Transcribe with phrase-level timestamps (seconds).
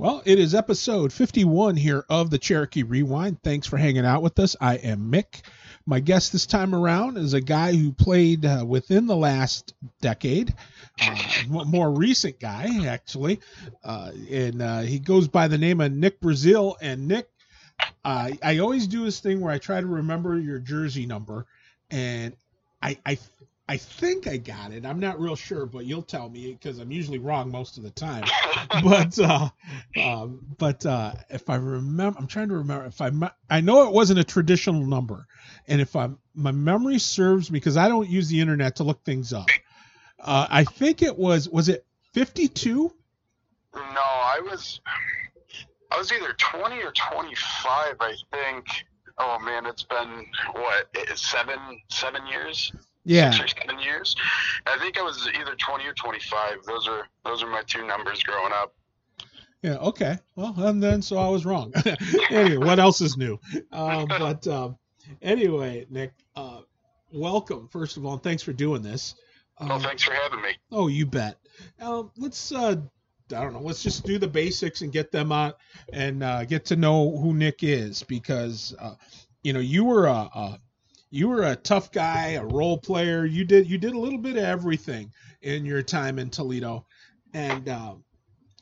[0.00, 3.42] Well, it is episode 51 here of the Cherokee Rewind.
[3.42, 4.54] Thanks for hanging out with us.
[4.60, 5.42] I am Mick.
[5.86, 10.54] My guest this time around is a guy who played uh, within the last decade,
[11.02, 11.16] uh,
[11.48, 13.40] more recent guy, actually.
[13.82, 16.76] Uh, and uh, he goes by the name of Nick Brazeal.
[16.80, 17.28] And Nick,
[18.04, 21.44] I always do this thing where I try to remember your jersey number.
[21.90, 22.36] And
[22.80, 23.18] I, I
[23.70, 24.86] I think I got it.
[24.86, 27.90] I'm not real sure, but you'll tell me because I'm usually wrong most of the
[27.90, 28.24] time.
[28.82, 29.50] but uh,
[30.02, 33.10] um, but uh, if I remember, I'm trying to remember if I
[33.50, 35.26] I know it wasn't a traditional number,
[35.66, 39.04] and if I my memory serves me because I don't use the internet to look
[39.04, 39.48] things up.
[40.18, 42.90] Uh, I think it was was it 52?
[43.74, 44.80] No, I was
[45.92, 47.96] I was either 20 or 25.
[48.00, 48.66] I think.
[49.18, 51.58] Oh man, it's been what seven
[51.90, 52.72] seven years
[53.08, 53.30] yeah.
[53.30, 54.14] six or seven years.
[54.66, 56.64] I think I was either 20 or 25.
[56.66, 58.74] Those are those are my two numbers growing up.
[59.62, 59.76] Yeah.
[59.76, 60.18] Okay.
[60.36, 61.72] Well, and then so I was wrong.
[62.30, 63.40] anyway, what else is new?
[63.72, 64.76] Uh, but um,
[65.22, 66.60] anyway, Nick, uh,
[67.12, 69.14] welcome first of all, and thanks for doing this.
[69.58, 70.50] Um, well, thanks for having me.
[70.70, 71.38] Oh, you bet.
[71.80, 72.52] Um, let's.
[72.52, 72.76] Uh,
[73.30, 73.60] I don't know.
[73.60, 75.58] Let's just do the basics and get them out
[75.92, 78.94] and uh, get to know who Nick is because uh,
[79.42, 80.60] you know you were a, a
[81.10, 83.24] you were a tough guy, a role player.
[83.24, 86.86] You did you did a little bit of everything in your time in Toledo,
[87.32, 87.94] and uh,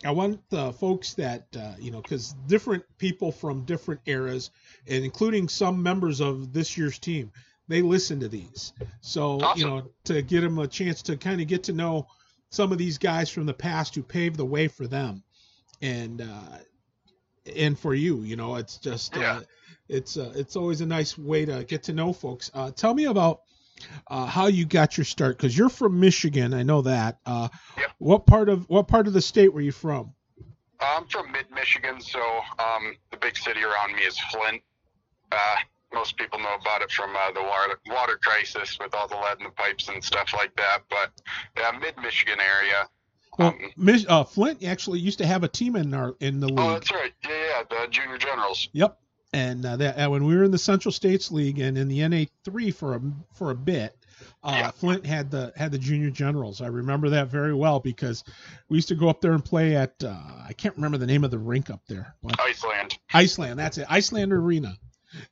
[0.05, 4.51] I want the folks that uh, you know because different people from different eras,
[4.87, 7.33] and including some members of this year's team,
[7.69, 8.73] they listen to these.
[9.01, 9.61] So awesome.
[9.61, 12.07] you know to get them a chance to kind of get to know
[12.51, 15.25] some of these guys from the past who paved the way for them,
[15.83, 16.59] and uh,
[17.57, 19.17] and for you, you know, it's just.
[19.17, 19.41] Yeah.
[19.89, 22.51] It's uh, it's always a nice way to get to know folks.
[22.53, 23.43] Uh, tell me about
[24.09, 26.55] uh, how you got your start because you're from Michigan.
[26.55, 27.19] I know that.
[27.25, 27.91] Uh, yep.
[27.99, 30.13] What part of what part of the state were you from?
[30.81, 32.21] I'm from mid Michigan, so
[32.59, 34.63] um, the big city around me is Flint.
[35.33, 35.57] Uh,
[35.93, 39.39] most people know about it from uh, the water water crisis with all the lead
[39.39, 40.81] in the pipes and stuff like that.
[40.91, 41.13] But
[41.57, 42.89] yeah, mid Michigan area.
[43.39, 43.55] Well,
[44.09, 46.59] um, Flint actually used to have a team in our in the oh, league.
[46.59, 47.13] Oh, that's right.
[47.23, 48.69] Yeah, yeah, the Junior Generals.
[48.73, 48.99] Yep
[49.33, 52.07] and uh, that uh, when we were in the Central States League and in the
[52.09, 53.01] NA three for a
[53.35, 53.97] for a bit,
[54.43, 54.71] uh, yeah.
[54.71, 56.61] Flint had the had the junior generals.
[56.61, 58.25] I remember that very well because
[58.69, 60.17] we used to go up there and play at uh,
[60.47, 62.15] I can't remember the name of the rink up there.
[62.39, 62.99] Iceland.
[63.13, 63.87] Iceland, that's it.
[63.89, 64.77] Iceland Arena.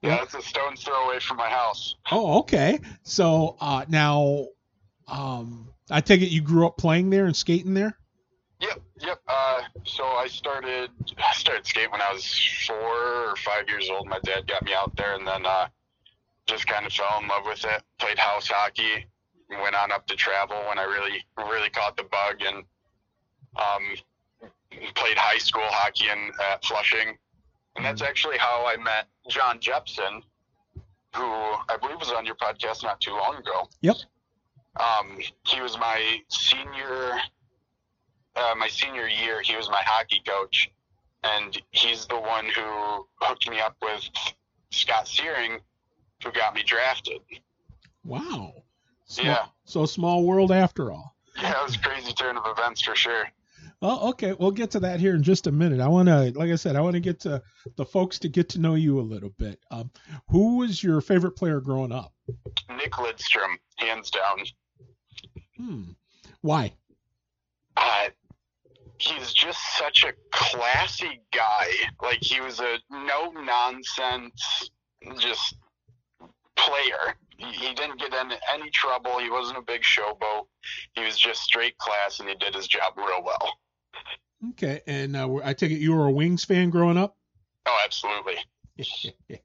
[0.00, 0.20] Yeah, yep.
[0.20, 1.96] that's a stone's throw away from my house.
[2.10, 2.80] Oh, okay.
[3.02, 4.46] So uh, now,
[5.08, 7.96] um, I take it you grew up playing there and skating there.
[8.64, 9.20] Yep, yep.
[9.28, 12.26] Uh, so I started I started skating when I was
[12.66, 14.06] four or five years old.
[14.06, 15.68] My dad got me out there, and then uh,
[16.46, 17.82] just kind of fell in love with it.
[17.98, 19.06] Played house hockey,
[19.62, 22.64] went on up to travel when I really really caught the bug, and
[23.56, 27.18] um, played high school hockey in at Flushing,
[27.76, 28.08] and that's mm-hmm.
[28.08, 30.22] actually how I met John Jepson,
[31.14, 33.68] who I believe was on your podcast not too long ago.
[33.82, 33.96] Yep.
[34.76, 37.20] Um, he was my senior
[38.36, 40.70] uh, my senior year, he was my hockey coach,
[41.22, 44.08] and he's the one who hooked me up with
[44.70, 45.60] Scott Searing,
[46.22, 47.20] who got me drafted.
[48.04, 48.54] Wow.
[49.06, 49.46] Small, yeah.
[49.64, 51.14] So small world after all.
[51.40, 53.28] Yeah, it was a crazy turn of events for sure.
[53.80, 55.80] Well, okay, we'll get to that here in just a minute.
[55.80, 57.42] I want to, like I said, I want to get to
[57.76, 59.58] the folks to get to know you a little bit.
[59.70, 59.90] Um,
[60.30, 62.12] who was your favorite player growing up?
[62.76, 64.38] Nick Lidstrom, hands down.
[65.56, 65.82] Hmm.
[66.40, 66.72] Why?
[67.76, 68.08] Uh,
[68.98, 71.66] he's just such a classy guy.
[72.02, 74.70] Like he was a no nonsense,
[75.18, 75.56] just
[76.56, 77.14] player.
[77.36, 79.18] He, he didn't get in any trouble.
[79.18, 80.46] He wasn't a big showboat.
[80.94, 83.50] He was just straight class, and he did his job real well.
[84.50, 87.16] Okay, and uh, I take it you were a Wings fan growing up.
[87.66, 88.36] Oh, absolutely.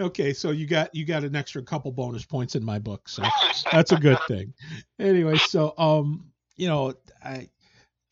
[0.00, 3.22] okay, so you got you got an extra couple bonus points in my book, so
[3.70, 4.52] that's a good thing.
[4.98, 7.48] Anyway, so um, you know, I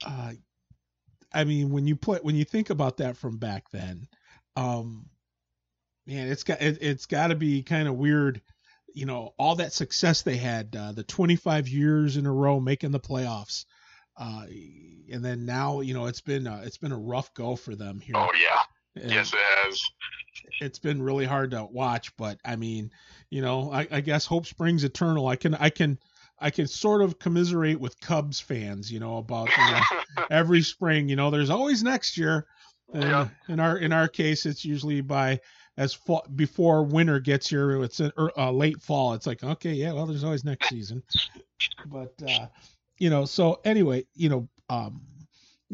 [0.05, 0.33] uh,
[1.33, 4.09] I mean, when you put when you think about that from back then,
[4.57, 5.09] um,
[6.07, 8.43] man, it's got it, has got to be kind of weird.
[8.93, 12.91] You know, all that success they had, uh, the 25 years in a row making
[12.91, 13.65] the playoffs,
[14.17, 14.45] uh,
[15.13, 18.01] and then now, you know, it's been uh, it's been a rough go for them
[18.01, 18.17] here.
[18.17, 19.81] Oh yeah, and yes it has.
[20.61, 22.91] It's been really hard to watch, but I mean,
[23.31, 25.29] you know, I, I guess hope springs eternal.
[25.29, 25.99] I can I can
[26.41, 31.09] I can sort of commiserate with Cubs fans, you know, about you know, every spring.
[31.09, 32.47] You know, there's always next year.
[32.93, 33.29] And yeah.
[33.49, 35.39] in our in our case, it's usually by
[35.77, 37.81] as fall, before winter gets here.
[37.85, 39.15] It's a, er, uh, late fall.
[39.15, 41.05] It's like okay, yeah, well, there's always next season.
[41.87, 42.47] But uh,
[42.99, 45.03] you know, so anyway, you know, um,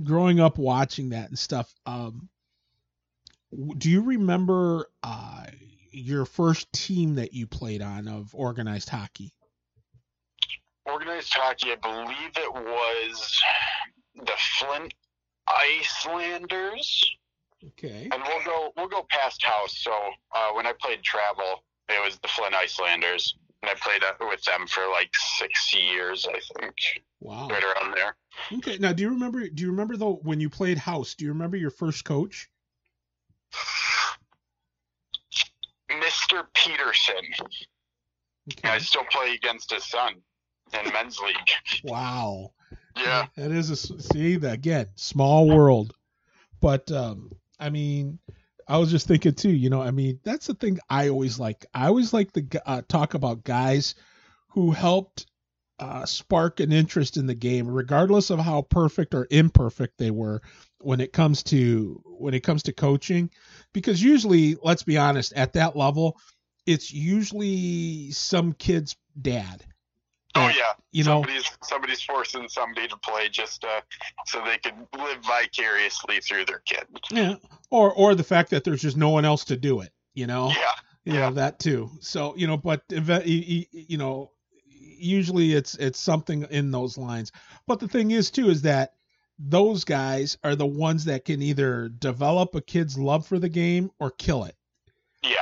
[0.04, 2.28] growing up watching that and stuff, um,
[3.78, 5.46] do you remember uh,
[5.90, 9.32] your first team that you played on of organized hockey?
[10.86, 13.42] Organized hockey, I believe it was
[14.14, 14.94] the Flint
[15.48, 17.16] Icelanders.
[17.68, 18.08] Okay.
[18.12, 19.78] And we'll go we'll go past house.
[19.78, 19.92] So
[20.34, 24.42] uh, when I played travel, it was the Flint Icelanders, and I played uh, with
[24.44, 26.74] them for like six years, I think.
[27.20, 27.48] Wow.
[27.48, 28.16] Right around there.
[28.58, 28.78] Okay.
[28.78, 29.48] Now, do you remember?
[29.48, 31.14] Do you remember though when you played house?
[31.14, 32.48] Do you remember your first coach?
[35.90, 36.44] Mr.
[36.54, 37.14] Peterson.
[38.52, 38.68] Okay.
[38.68, 40.22] I still play against his son
[40.72, 41.36] in men's league.
[41.84, 42.52] Wow.
[42.96, 43.26] Yeah.
[43.36, 45.92] That is a see that again small world,
[46.60, 47.30] but um,
[47.60, 48.18] I mean,
[48.68, 49.50] I was just thinking too.
[49.50, 51.66] You know, I mean, that's the thing I always like.
[51.74, 53.94] I always like the uh, talk about guys
[54.48, 55.26] who helped
[55.78, 60.40] uh, spark an interest in the game, regardless of how perfect or imperfect they were
[60.80, 63.30] when it comes to when it comes to coaching.
[63.72, 66.16] Because usually, let's be honest, at that level,
[66.66, 69.64] it's usually some kid's dad.
[70.36, 70.72] Oh yeah.
[70.92, 73.80] You know, somebody's somebody's forcing somebody to play just uh,
[74.26, 76.84] so they can live vicariously through their kid.
[77.10, 77.34] Yeah,
[77.70, 79.90] or or the fact that there's just no one else to do it.
[80.14, 80.54] You know, Yeah.
[81.04, 81.90] you know that too.
[82.00, 84.30] So you know, but you know,
[84.64, 87.32] usually it's it's something in those lines.
[87.66, 88.94] But the thing is too is that
[89.38, 93.90] those guys are the ones that can either develop a kid's love for the game
[94.00, 94.56] or kill it.
[95.22, 95.30] Yeah.
[95.32, 95.40] You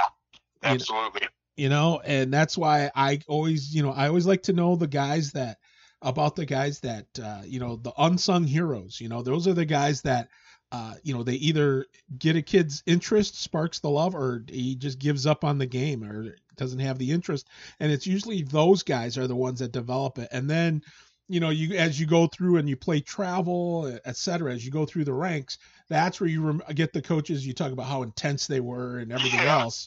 [0.71, 1.29] know- Absolutely.
[1.57, 4.87] You know and that's why i always you know i always like to know the
[4.87, 5.59] guys that
[6.03, 9.65] about the guys that uh, you know the unsung heroes you know those are the
[9.65, 10.29] guys that
[10.73, 11.87] uh, you know they either
[12.19, 16.03] get a kid's interest sparks the love or he just gives up on the game
[16.03, 17.49] or doesn't have the interest.
[17.81, 20.29] And it's usually those guys are the ones that develop it.
[20.33, 20.83] And then
[21.29, 24.71] you know you as you go through and you play travel et cetera as you
[24.71, 25.57] go through the ranks
[25.89, 29.11] that's where you rem- get the coaches you talk about how intense they were and
[29.11, 29.87] everything else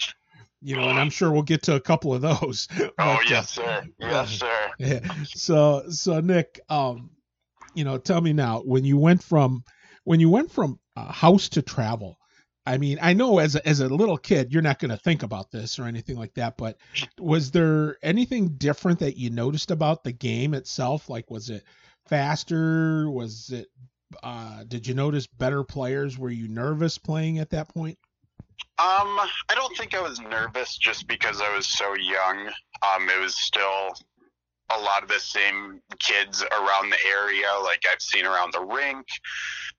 [0.62, 2.68] you know, and I'm sure we'll get to a couple of those.
[2.80, 3.84] Oh But, uh, yes, sir.
[4.00, 4.72] Yes, sir.
[4.80, 5.00] yeah.
[5.26, 7.12] So, so Nick, um,
[7.76, 9.64] you know, tell me now when you went from
[10.04, 12.18] when you went from uh, house to travel.
[12.66, 15.24] I mean, I know as a, as a little kid, you're not going to think
[15.24, 16.78] about this or anything like that, but
[17.18, 21.10] was there anything different that you noticed about the game itself?
[21.10, 21.64] Like, was it
[22.08, 23.10] faster?
[23.10, 23.68] Was it?
[24.24, 26.18] Uh, did you notice better players?
[26.18, 27.98] Were you nervous playing at that point?
[28.80, 29.20] Um,
[29.50, 32.48] I don't think I was nervous just because I was so young.
[32.84, 33.96] Um, it was still
[34.70, 39.06] a lot of the same kids around the area, like I've seen around the rink.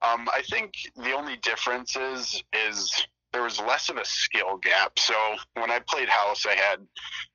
[0.03, 4.99] Um, I think the only difference is is there was less of a skill gap.
[4.99, 5.15] So
[5.55, 6.81] when I played house, I had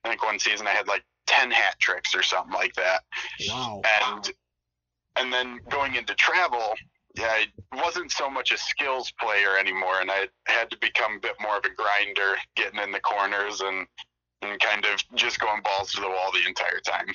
[0.03, 3.03] I think one season I had like ten hat tricks or something like that.
[3.47, 3.81] Wow.
[4.03, 4.31] and
[5.15, 6.73] and then going into travel
[7.15, 7.38] yeah
[7.71, 11.36] i wasn't so much a skills player anymore and i had to become a bit
[11.42, 13.88] more of a grinder getting in the corners and
[14.42, 17.06] and kind of just going balls to the wall the entire time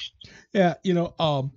[0.52, 1.52] Yeah, you know, um,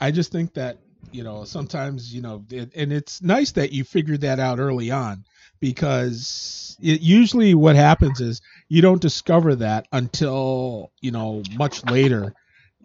[0.00, 0.78] I just think that
[1.12, 4.90] you know sometimes you know, it, and it's nice that you figured that out early
[4.90, 5.24] on
[5.60, 12.34] because it, usually what happens is you don't discover that until you know much later.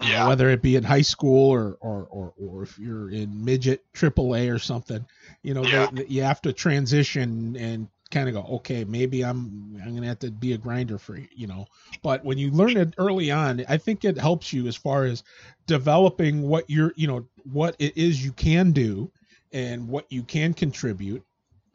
[0.01, 0.28] Yeah.
[0.28, 4.54] whether it be in high school or, or, or, or if you're in midget AAA
[4.54, 5.06] or something,
[5.44, 5.88] you know, Yeah.
[5.92, 10.20] they, you have to transition and kind of go, okay, maybe I'm I'm gonna have
[10.20, 11.68] to be a grinder for you know.
[12.01, 15.24] But when you learn it early on, I think it helps you as far as
[15.68, 19.12] developing what you're you know what it is you can do
[19.51, 21.24] and what you can contribute,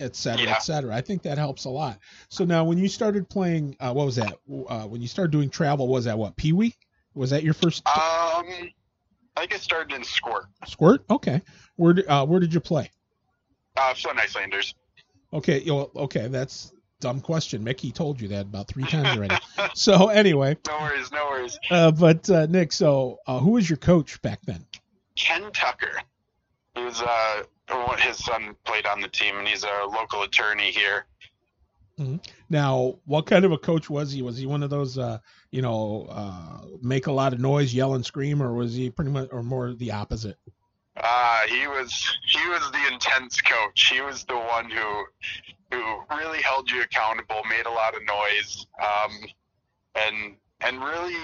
[0.01, 0.53] et cetera, Yeah.
[0.55, 0.95] et cetera.
[0.95, 1.99] I think that helps a lot.
[2.29, 4.39] So now, when you started playing, uh, what was that?
[4.69, 6.75] Uh, when you started doing travel, was that what Pee Wee?
[7.15, 7.95] Was that your first um
[9.37, 11.05] i think i started in squirt squirt?
[11.11, 11.41] Okay.
[11.77, 12.91] Where did uh, where did you play?
[13.77, 14.75] uh flint icelanders
[15.33, 17.65] Okay, you know, okay, that's dumb question.
[17.65, 19.35] Mickey told you that about three times already.
[19.75, 23.77] so anyway, no worries no worries uh, but uh, Nick, so uh, who was your
[23.79, 24.65] coach back then?
[25.17, 26.01] ken tucker
[26.75, 27.43] he was uh
[27.99, 31.07] his son played on the team and he's a local attorney here
[32.51, 34.23] Now, what kind of a coach was he?
[34.23, 35.19] Was he one of those, uh,
[35.51, 39.11] you know, uh, make a lot of noise, yell and scream, or was he pretty
[39.11, 40.37] much, or more the opposite?
[40.97, 43.89] Uh, he was he was the intense coach.
[43.93, 45.05] He was the one who
[45.73, 49.13] who really held you accountable, made a lot of noise, um,
[49.97, 51.19] and and really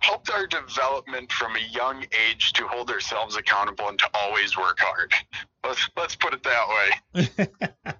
[0.00, 4.78] helped our development from a young age to hold ourselves accountable and to always work
[4.80, 5.12] hard.
[5.64, 6.68] Let's let's put it that
[7.14, 7.48] way.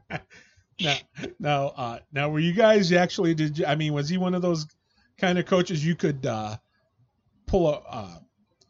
[0.80, 0.96] now,
[1.38, 3.34] now, uh, now, were you guys actually?
[3.34, 3.66] Did you?
[3.66, 4.66] I mean, was he one of those
[5.18, 6.56] kind of coaches you could uh,
[7.46, 8.18] pull a, uh,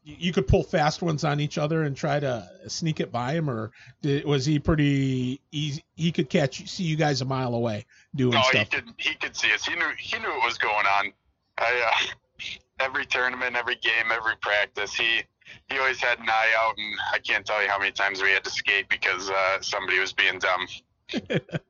[0.04, 3.50] you could pull fast ones on each other and try to sneak it by him,
[3.50, 5.84] or did, was he pretty easy?
[5.96, 7.84] He could catch see you guys a mile away
[8.14, 8.54] doing no, stuff.
[8.54, 9.66] he could he could see us.
[9.66, 11.12] He knew he knew what was going on.
[11.58, 12.44] I uh,
[12.80, 15.22] every tournament, every game, every practice, he
[15.68, 18.30] he always had an eye out, and I can't tell you how many times we
[18.30, 20.66] had to skate because uh, somebody was being dumb.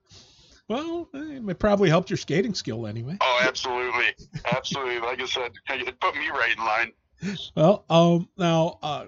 [0.69, 3.17] well, it probably helped your skating skill anyway.
[3.21, 4.15] Oh, absolutely,
[4.53, 5.01] absolutely.
[5.01, 6.93] Like I said, it put me right in line.
[7.57, 9.07] Well, um, now, uh,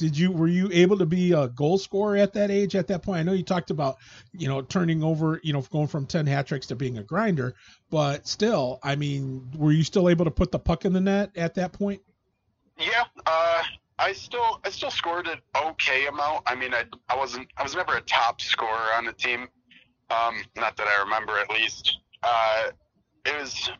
[0.00, 2.74] did you were you able to be a goal scorer at that age?
[2.74, 3.98] At that point, I know you talked about
[4.32, 7.54] you know turning over, you know, going from ten hat tricks to being a grinder,
[7.90, 11.30] but still, I mean, were you still able to put the puck in the net
[11.36, 12.00] at that point?
[12.78, 13.62] Yeah, uh,
[13.98, 16.44] I still I still scored an okay amount.
[16.46, 19.48] I mean, I I wasn't I was never a top scorer on the team.
[20.10, 21.98] Um, not that I remember, at least.
[22.22, 22.70] Uh,
[23.24, 23.70] it was.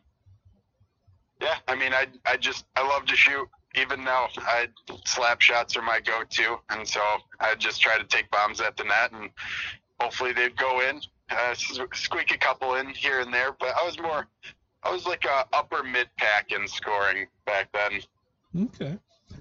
[1.40, 3.48] Yeah, I mean, I I just I love to shoot.
[3.76, 4.66] Even though I
[5.04, 7.00] slap shots are my go-to, and so
[7.38, 9.30] I just try to take bombs at the net, and
[10.00, 11.00] hopefully they'd go in.
[11.30, 14.26] Uh, squeak a couple in here and there, but I was more,
[14.82, 18.00] I was like a upper mid pack in scoring back then.
[18.64, 18.98] Okay.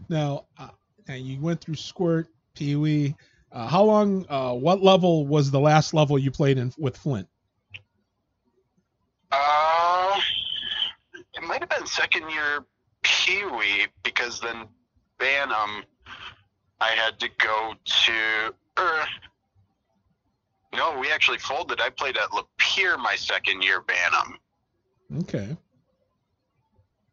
[0.08, 3.16] Now, uh, you went through squirt, Pee Wee.
[3.52, 4.26] Uh, how long?
[4.30, 7.28] Uh, what level was the last level you played in with Flint?
[9.32, 10.20] Uh,
[11.34, 12.66] it might have been second year
[13.02, 14.68] Pee Wee because then
[15.18, 15.84] Bantam,
[16.80, 18.54] I had to go to.
[18.80, 19.06] Er,
[20.74, 21.82] no, we actually folded.
[21.82, 24.38] I played at Lapeer my second year Bantam.
[25.22, 25.58] Okay.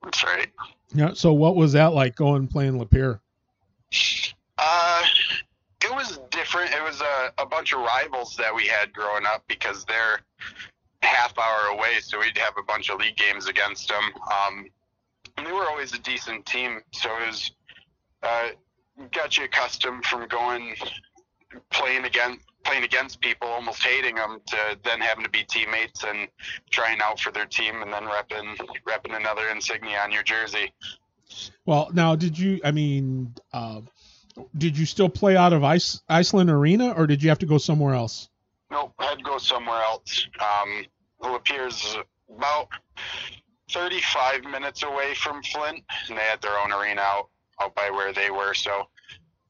[0.02, 0.48] That's right.
[0.94, 1.14] Yeah.
[1.14, 3.20] So what was that like going playing Lapeer?
[6.46, 6.74] It was different.
[6.74, 10.20] It was a, a bunch of rivals that we had growing up because they're
[11.02, 14.02] half hour away, so we'd have a bunch of league games against them.
[14.30, 14.66] Um,
[15.36, 17.52] and they were always a decent team, so it was
[18.22, 18.48] uh,
[19.12, 20.74] got you accustomed from going
[21.70, 26.26] playing against playing against people, almost hating them, to then having to be teammates and
[26.70, 30.72] trying out for their team, and then repping repping another insignia on your jersey.
[31.64, 32.60] Well, now did you?
[32.64, 33.82] I mean, uh,
[34.56, 37.58] did you still play out of Ice, Iceland Arena, or did you have to go
[37.58, 38.28] somewhere else?
[38.70, 40.26] Nope, I had to go somewhere else.
[40.40, 40.84] Um,
[41.22, 41.96] Lapeer's
[42.34, 42.68] about
[43.70, 47.28] 35 minutes away from Flint, and they had their own arena out,
[47.60, 48.54] out by where they were.
[48.54, 48.88] So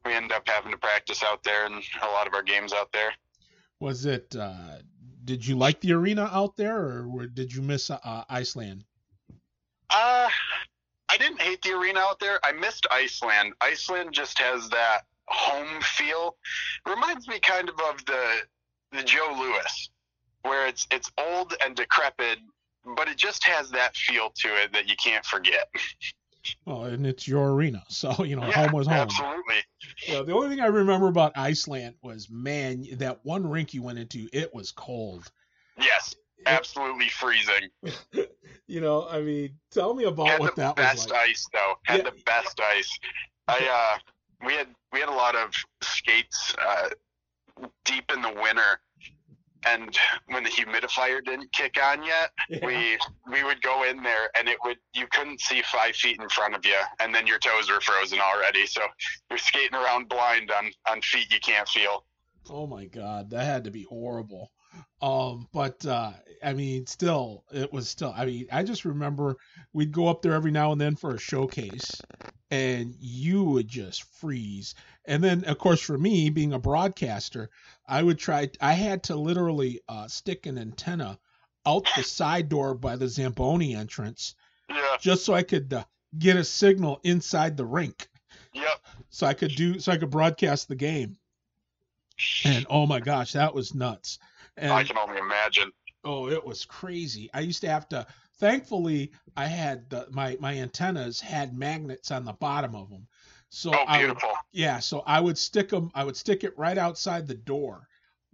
[0.04, 2.92] we ended up having to practice out there and a lot of our games out
[2.92, 3.12] there.
[3.80, 4.34] Was it?
[4.34, 4.78] Uh,
[5.24, 8.84] did you like the arena out there, or did you miss uh, Iceland?
[9.90, 10.28] Uh,
[11.16, 12.38] I didn't hate the arena out there.
[12.44, 13.54] I missed Iceland.
[13.62, 16.36] Iceland just has that home feel.
[16.86, 18.40] Reminds me kind of of the
[18.92, 19.90] the Joe Louis,
[20.42, 22.38] where it's it's old and decrepit,
[22.96, 25.68] but it just has that feel to it that you can't forget.
[26.66, 28.96] Well, and it's your arena, so you know Yeah, home was home.
[28.96, 29.64] Absolutely.
[30.06, 33.98] Yeah, the only thing I remember about Iceland was man, that one rink you went
[33.98, 35.32] into, it was cold.
[35.78, 36.14] Yes.
[36.44, 37.70] Absolutely freezing.
[38.68, 41.28] You know, I mean, tell me about Had what that best was like.
[41.28, 41.74] ice though.
[41.84, 42.10] Had Yeah.
[42.10, 42.98] the best ice.
[43.46, 43.60] I
[44.02, 46.88] uh we had we had a lot of skates uh
[47.84, 48.80] deep in the winter
[49.68, 52.66] and when the humidifier didn't kick on yet, Yeah.
[52.66, 52.98] we
[53.30, 56.56] we would go in there and it would you couldn't see five feet in front
[56.56, 58.66] of you and then your toes were frozen already.
[58.66, 58.80] So
[59.30, 62.04] you're skating around blind on on feet you can't feel.
[62.50, 64.50] Oh my god, that had to be horrible.
[65.02, 66.12] Um, but uh,
[66.42, 68.14] I mean, still, it was still.
[68.16, 69.36] I mean, I just remember
[69.72, 72.00] we'd go up there every now and then for a showcase,
[72.50, 74.74] and you would just freeze.
[75.04, 77.50] And then, of course, for me being a broadcaster,
[77.86, 78.50] I would try.
[78.60, 81.18] I had to literally uh, stick an antenna
[81.66, 84.34] out the side door by the Zamboni entrance,
[84.70, 84.96] Yeah.
[85.00, 85.84] just so I could uh,
[86.18, 88.08] get a signal inside the rink,
[88.54, 88.80] Yep.
[89.10, 91.16] so I could do, so I could broadcast the game.
[92.44, 94.18] And oh my gosh, that was nuts.
[94.56, 95.72] And I can only imagine.
[96.04, 97.30] oh, it was crazy.
[97.34, 98.06] I used to have to.
[98.38, 103.06] Thankfully, I had the, my my antennas had magnets on the bottom of them,
[103.48, 104.32] so Oh, I would, beautiful.
[104.52, 105.90] yeah, so I would stick them.
[105.94, 107.88] I would stick it right outside the door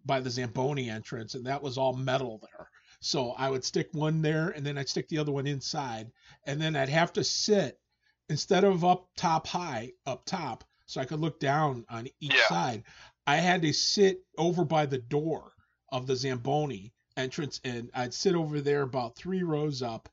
[0.04, 2.68] by the Zamboni entrance, and that was all metal there.
[3.00, 6.10] So I would stick one there, and then I'd stick the other one inside,
[6.46, 7.78] and then I'd have to sit
[8.28, 12.46] instead of up top high, up top, so I could look down on each Yeah.
[12.48, 12.84] side.
[13.26, 15.52] I had to sit over by the door
[15.92, 20.08] of the Zamboni entrance, and I'd sit over there about three rows up,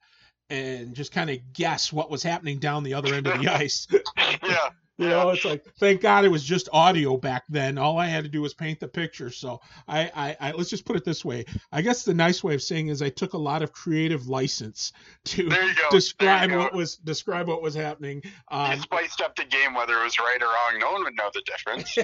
[0.50, 3.88] and just kind of guess what was happening down the other end of the ice.
[4.18, 4.70] yeah.
[5.00, 7.78] You know, it's like thank God it was just audio back then.
[7.78, 9.30] All I had to do was paint the picture.
[9.30, 11.46] So I, I, I let's just put it this way.
[11.72, 14.92] I guess the nice way of saying is I took a lot of creative license
[15.24, 15.50] to
[15.90, 18.22] describe what was describe what was happening.
[18.52, 20.80] Um, you spiced up the game, whether it was right or wrong.
[20.82, 21.98] No one would know the difference.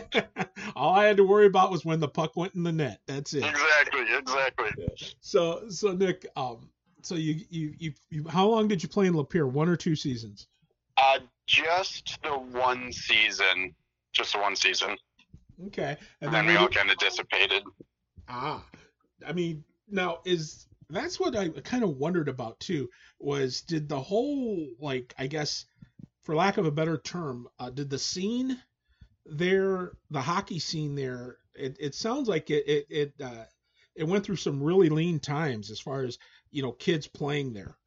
[0.77, 3.01] All I had to worry about was when the puck went in the net.
[3.07, 3.43] That's it.
[3.43, 4.05] Exactly.
[4.17, 4.69] Exactly.
[4.77, 5.07] Yeah.
[5.19, 6.69] So so Nick, um,
[7.01, 9.51] so you, you you you how long did you play in Lapeer?
[9.51, 10.47] One or two seasons?
[11.05, 13.75] Uh, just the one season.
[14.13, 14.97] Just the one season.
[15.67, 15.97] Okay.
[16.21, 17.63] And, and then, we all kind of dissipated.
[18.27, 18.65] Ah,
[19.25, 22.89] I mean, now is that's what I kind of wondered about too.
[23.19, 25.65] Was did the whole like I guess,
[26.21, 28.59] for lack of a better term, uh, did the scene
[29.25, 33.45] there, the hockey scene there, it, it sounds like it it it uh,
[33.95, 36.17] it went through some really lean times as far as
[36.51, 37.77] you know kids playing there.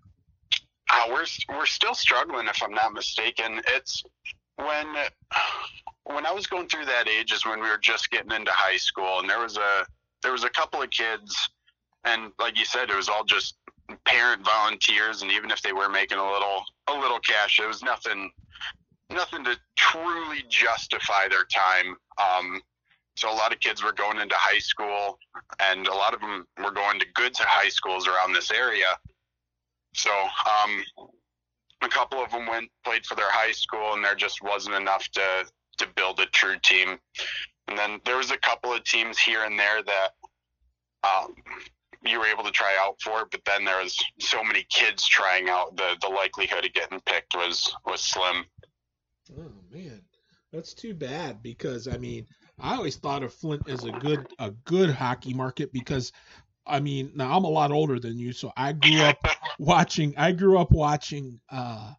[1.09, 3.61] We're we're still struggling, if I'm not mistaken.
[3.69, 4.03] It's
[4.57, 4.87] when
[6.05, 8.77] when I was going through that age is when we were just getting into high
[8.77, 9.87] school, and there was a
[10.23, 11.35] there was a couple of kids,
[12.05, 13.57] and like you said, it was all just
[14.05, 17.83] parent volunteers, and even if they were making a little a little cash, it was
[17.83, 18.31] nothing
[19.11, 21.97] nothing to truly justify their time.
[22.19, 22.61] Um,
[23.17, 25.19] so a lot of kids were going into high school,
[25.61, 28.97] and a lot of them were going to good high schools around this area.
[29.99, 30.85] So um,
[31.83, 35.09] a couple of them went played for their high school, and there just wasn't enough
[35.11, 35.45] to
[35.79, 36.99] to build a true team.
[37.67, 40.11] And then there was a couple of teams here and there that
[41.05, 41.35] um,
[42.05, 45.49] you were able to try out for, but then there was so many kids trying
[45.49, 48.45] out, the the likelihood of getting picked was was slim.
[49.39, 50.01] Oh man,
[50.53, 52.27] that's too bad because I mean
[52.61, 56.13] I always thought of Flint as a good a good hockey market because
[56.69, 59.19] I mean, now I'm a lot older than you, so I grew up
[59.59, 60.15] watching.
[60.17, 61.93] I grew up watching uh,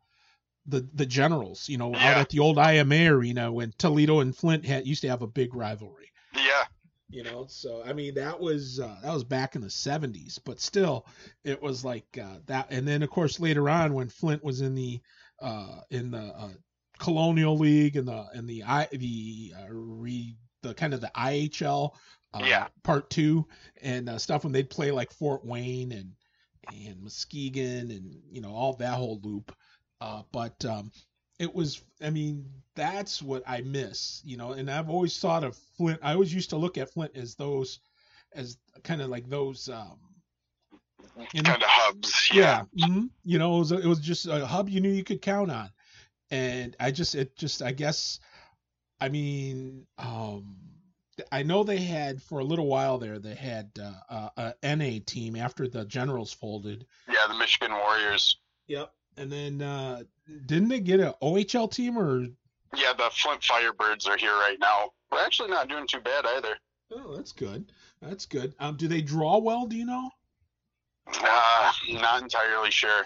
[0.66, 1.68] the the Generals.
[1.68, 2.12] You know, yeah.
[2.12, 5.28] out at the old IMA arena when Toledo and Flint had used to have a
[5.28, 6.12] big rivalry.
[6.36, 6.64] Yeah.
[7.12, 10.60] You know, so I mean that was uh, that was back in the '70s, but
[10.60, 11.08] still,
[11.44, 12.68] it was like uh, that.
[12.70, 15.02] And then of course later on when Flint was in the
[15.42, 16.50] uh, in the uh,
[17.00, 21.94] Colonial League and the and the I the uh, re the kind of the IHL
[22.34, 22.68] uh, yeah.
[22.84, 23.46] part two
[23.82, 26.12] and uh, stuff when they'd play like Fort Wayne and
[26.72, 29.56] and Muskegon and you know all that whole loop.
[30.02, 30.92] Uh, but um,
[31.40, 34.52] it was, I mean, that's what I miss, you know.
[34.52, 36.00] And I've always thought of Flint.
[36.04, 37.80] I always used to look at Flint as those,
[38.34, 39.70] as kind of like those.
[39.70, 39.98] Um,
[41.34, 42.30] you know, kind of hubs.
[42.34, 42.64] Yeah.
[42.74, 43.06] yeah mm-hmm.
[43.24, 45.70] You know, it was, it was just a hub you knew you could count on.
[46.30, 48.20] And I just, it just, I guess,
[49.02, 50.58] I mean, um,
[51.32, 53.20] I know they had for a little while there.
[53.20, 56.86] They had uh, a, a NA team after the Generals folded.
[57.08, 58.38] Yeah, the Michigan Warriors.
[58.68, 60.04] Yep, and then uh,
[60.46, 62.28] didn't they get an OHL team or?
[62.76, 64.92] Yeah, the Flint Firebirds are here right now.
[65.12, 66.56] We're actually not doing too bad either.
[66.92, 67.72] Oh, that's good.
[68.02, 68.54] That's good.
[68.60, 69.66] Um, do they draw well?
[69.66, 70.10] Do you know?
[71.08, 73.06] Uh, not entirely sure.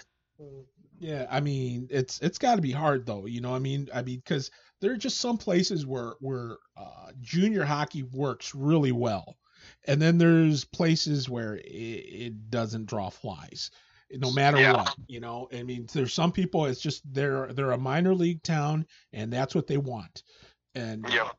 [0.98, 3.26] Yeah, I mean, it's it's got to be hard though.
[3.26, 4.50] You know, I mean, I mean, because
[4.84, 9.38] there are just some places where where uh, junior hockey works really well,
[9.86, 13.70] and then there's places where it, it doesn't draw flies,
[14.12, 14.74] no matter yeah.
[14.74, 14.94] what.
[15.06, 18.84] You know, I mean, there's some people it's just they're they're a minor league town
[19.14, 20.22] and that's what they want,
[20.74, 21.30] and yeah.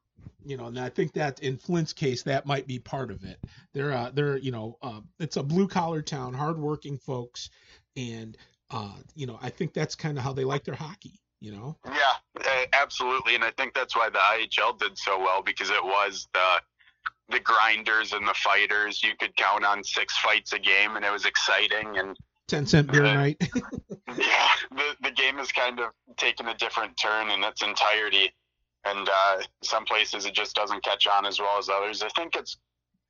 [0.44, 3.40] You know, and I think that in Flint's case, that might be part of it.
[3.74, 7.50] They're, uh, they're, you know, uh, it's a blue collar town, hardworking folks,
[7.98, 8.38] and
[8.70, 11.78] uh, you know, I think that's kind of how they like their hockey you know?
[11.86, 12.16] Yeah,
[12.74, 13.36] absolutely.
[13.36, 16.62] And I think that's why the IHL did so well because it was the
[17.30, 19.02] the grinders and the fighters.
[19.04, 21.98] You could count on six fights a game, and it was exciting.
[21.98, 22.16] And
[22.48, 23.38] ten cent beer night.
[24.18, 28.32] yeah, the the game has kind of taken a different turn in its entirety,
[28.86, 32.04] and uh, some places it just doesn't catch on as well as others.
[32.04, 32.58] I think it's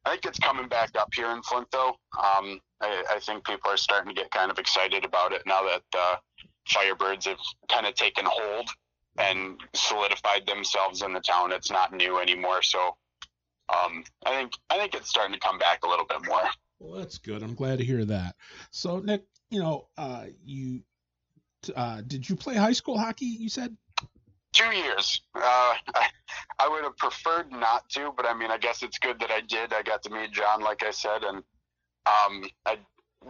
[0.05, 1.95] I think it's coming back up here in Flint, though.
[2.17, 5.63] Um, I, I, think people are starting to get kind of excited about it now
[5.63, 6.15] that uh,
[6.69, 8.69] Firebirds have kind of taken hold
[9.17, 11.51] and solidified themselves in the town.
[11.51, 12.95] It's not new anymore, so
[13.69, 16.43] um, I think I think it's starting to come back a little bit more.
[16.79, 17.41] Well, that's good.
[17.41, 18.35] I'm glad to hear that.
[18.71, 20.81] So, Nick, you know, uh, you
[21.75, 23.25] uh, did you play high school hockey?
[23.25, 23.75] You said
[24.51, 25.21] two years.
[25.35, 26.07] Uh, I,
[26.59, 29.41] I would have preferred not to, but I mean, I guess it's good that I
[29.41, 29.73] did.
[29.73, 31.37] I got to meet John, like I said, and
[32.05, 32.77] um, I,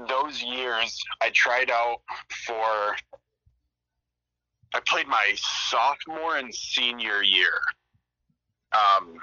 [0.08, 2.02] those years I tried out
[2.45, 2.95] for
[4.75, 7.61] I played my sophomore and senior year.
[8.73, 9.15] Um,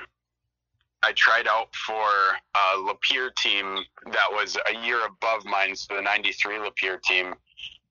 [1.03, 6.01] I tried out for a Lapeer team that was a year above mine, so the
[6.01, 7.35] '93 Lapeer team,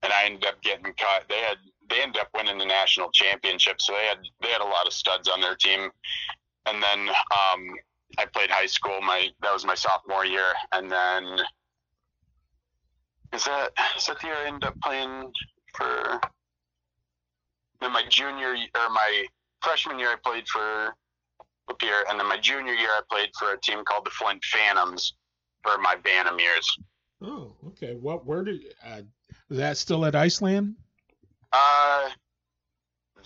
[0.02, 1.26] and I ended up getting cut.
[1.30, 3.80] They had they ended up winning the national championship.
[3.80, 5.91] So they had they had a lot of studs on their team.
[6.65, 7.76] And then um,
[8.17, 9.02] I played high school.
[9.02, 11.26] My that was my sophomore year, and then
[13.34, 15.32] is that is that the year I ended up playing
[15.76, 16.19] for?
[17.82, 19.26] Then my junior or my
[19.62, 20.94] freshman year, I played for
[21.70, 25.15] Lapeer, and then my junior year, I played for a team called the Flint Phantoms
[25.63, 26.78] for my Bantam years.
[27.24, 27.96] Oh, okay.
[27.96, 28.26] What?
[28.26, 28.62] Where did?
[28.86, 29.02] Uh,
[29.50, 30.76] is that still at Iceland?
[31.54, 32.10] Uh,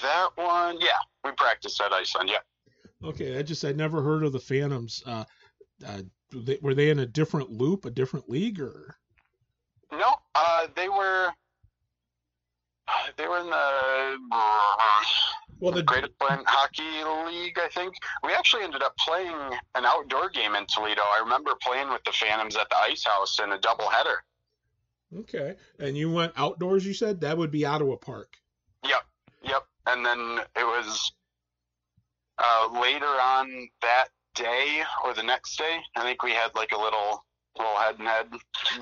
[0.01, 0.89] that one, yeah,
[1.23, 2.29] we practiced at Iceland.
[2.29, 3.07] Yeah.
[3.07, 5.03] Okay, I just I never heard of the Phantoms.
[5.05, 5.25] Uh,
[5.85, 6.01] uh,
[6.61, 8.97] were they in a different loop, a different league, or?
[9.91, 11.29] No, uh, they were.
[13.17, 14.17] They were in the
[15.59, 16.83] well, the Great Hockey
[17.31, 17.95] League, I think.
[18.23, 19.35] We actually ended up playing
[19.75, 21.01] an outdoor game in Toledo.
[21.01, 24.17] I remember playing with the Phantoms at the Ice House in a doubleheader.
[25.19, 26.85] Okay, and you went outdoors.
[26.85, 28.35] You said that would be Ottawa Park.
[28.83, 29.05] Yep,
[29.43, 29.63] yep.
[29.87, 31.13] And then it was
[32.37, 35.79] uh, later on that day or the next day.
[35.95, 37.23] I think we had like a little
[37.57, 38.27] little head and head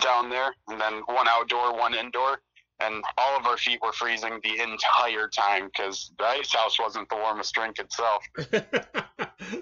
[0.02, 2.40] down there, and then one outdoor, one indoor
[2.80, 7.08] and all of our feet were freezing the entire time because the ice house wasn't
[7.10, 8.26] the warmest drink itself.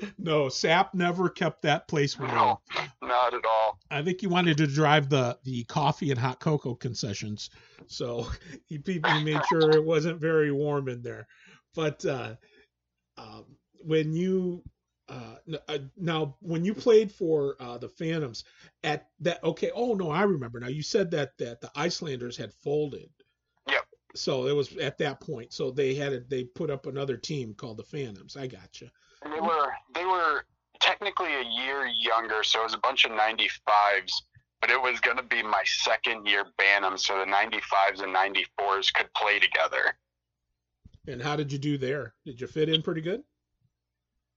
[0.17, 2.31] no, Sap never kept that place warm.
[2.31, 2.61] No,
[3.01, 3.79] not at all.
[3.89, 7.49] I think he wanted to drive the the coffee and hot cocoa concessions,
[7.87, 8.27] so
[8.65, 11.27] he, he made sure it wasn't very warm in there.
[11.75, 12.35] But uh,
[13.17, 13.45] um,
[13.83, 14.63] when you
[15.11, 18.43] uh, uh, now when you played for uh, the Phantoms
[18.83, 20.59] at that okay oh no I remember.
[20.59, 23.09] Now you said that that the Icelanders had folded.
[23.67, 23.85] Yep.
[24.15, 25.53] So it was at that point.
[25.53, 28.37] So they had they put up another team called the Phantoms.
[28.37, 28.89] I got you
[29.23, 30.43] and they were they were
[30.79, 34.11] technically a year younger so it was a bunch of 95s
[34.59, 38.93] but it was going to be my second year Bantam so the 95s and 94s
[38.93, 39.97] could play together.
[41.07, 42.13] And how did you do there?
[42.25, 43.23] Did you fit in pretty good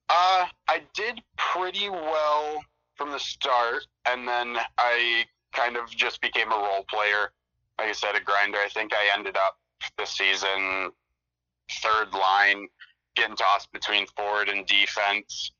[0.08, 2.62] uh, I did pretty well
[2.96, 7.30] from the start, and then I kind of just became a role player.
[7.78, 8.58] Like I said, a grinder.
[8.58, 9.58] I think I ended up
[9.98, 10.90] this season
[11.82, 12.68] third line,
[13.16, 15.52] getting tossed between forward and defense.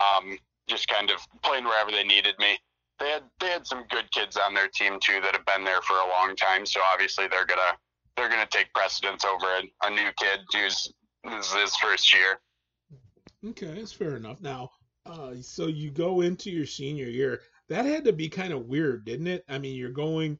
[0.00, 0.38] Um,
[0.68, 2.58] just kind of playing wherever they needed me.
[3.00, 5.80] They had they had some good kids on their team too that have been there
[5.82, 6.66] for a long time.
[6.66, 7.76] So obviously they're gonna
[8.16, 10.92] they're gonna take precedence over a, a new kid who's
[11.24, 12.40] this is his first year.
[13.46, 14.40] Okay, that's fair enough.
[14.40, 14.70] Now,
[15.06, 17.40] uh, so you go into your senior year.
[17.68, 19.44] That had to be kind of weird, didn't it?
[19.48, 20.38] I mean, you're going,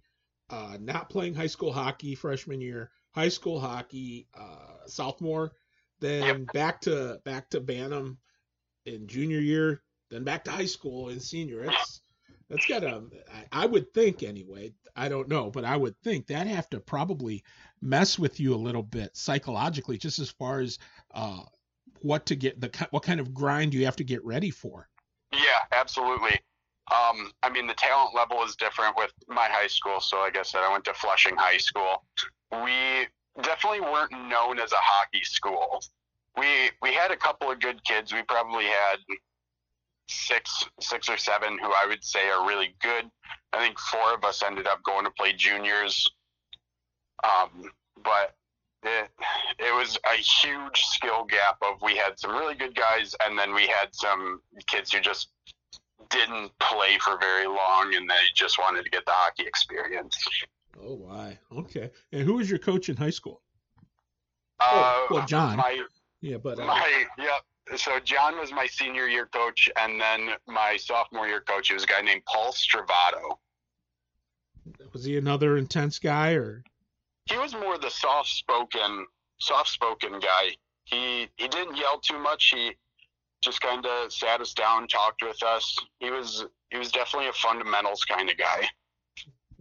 [0.51, 5.53] uh, not playing high school hockey freshman year, high school hockey, uh, sophomore,
[6.01, 8.19] then back to back to Bantam
[8.87, 11.65] in junior year, then back to high school in senior.
[11.65, 12.01] It's
[12.49, 13.03] that's got to.
[13.53, 14.73] I, I would think anyway.
[14.97, 17.45] I don't know, but I would think that have to probably
[17.81, 20.79] mess with you a little bit psychologically, just as far as
[21.15, 21.43] uh,
[22.03, 24.89] what to get the what kind of grind you have to get ready for.
[25.33, 26.41] Yeah, absolutely.
[26.91, 30.01] Um, I mean, the talent level is different with my high school.
[30.01, 32.05] So, like I said, I went to Flushing High School.
[32.51, 33.07] We
[33.43, 35.83] definitely weren't known as a hockey school.
[36.37, 38.13] We we had a couple of good kids.
[38.13, 38.99] We probably had
[40.09, 43.11] six six or seven who I would say are really good.
[43.53, 46.11] I think four of us ended up going to play juniors.
[47.25, 47.71] Um,
[48.03, 48.38] but
[48.83, 49.11] it,
[49.59, 53.55] it was a huge skill gap of we had some really good guys and then
[53.55, 55.29] we had some kids who just
[56.11, 60.17] didn't play for very long and they just wanted to get the hockey experience.
[60.81, 61.39] Oh why?
[61.53, 61.91] Okay.
[62.13, 63.43] And who was your coach in high school?
[64.61, 65.57] Uh, oh, well, John.
[65.57, 65.83] My,
[66.21, 67.77] yeah, but uh, my yeah.
[67.77, 71.87] So John was my senior year coach, and then my sophomore year coach was a
[71.87, 73.39] guy named Paul Stravato.
[74.93, 76.65] Was he another intense guy, or?
[77.31, 79.07] He was more the soft spoken
[79.39, 80.57] soft spoken guy.
[80.85, 82.53] He he didn't yell too much.
[82.55, 82.73] He
[83.43, 85.77] just kind of sat us down, talked with us.
[86.01, 88.69] He was he was definitely a fundamentals kind of guy.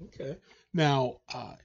[0.05, 0.37] Okay.
[0.73, 1.55] Now, uh,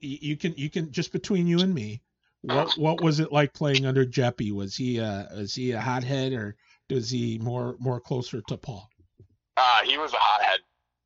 [0.00, 2.02] you can you can just between you and me,
[2.42, 4.52] what what was it like playing under Jeppy?
[4.52, 6.56] Was he uh was he a hothead or
[6.90, 8.88] was he more more closer to Paul?
[9.56, 10.60] Uh, he was a hothead.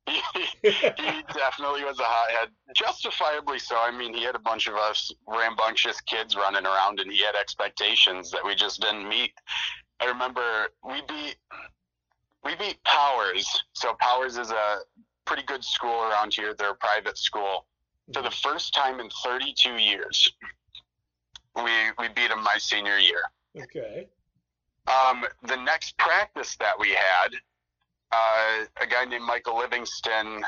[0.63, 0.71] he,
[1.35, 3.77] definitely was a hothead, justifiably so.
[3.79, 7.35] I mean, he had a bunch of us rambunctious kids running around, and he had
[7.35, 9.33] expectations that we just didn't meet.
[10.01, 11.37] I remember we beat
[12.45, 13.47] we beat Powers.
[13.75, 14.79] So Powers is a
[15.27, 16.55] pretty good school around here.
[16.55, 17.67] They're a private school.
[18.13, 20.33] For the first time in 32 years,
[21.55, 23.23] we we beat them my senior year.
[23.57, 24.09] Okay.
[24.87, 27.29] Um, the next practice that we had,
[28.13, 30.45] uh, a guy named Michael Livingston.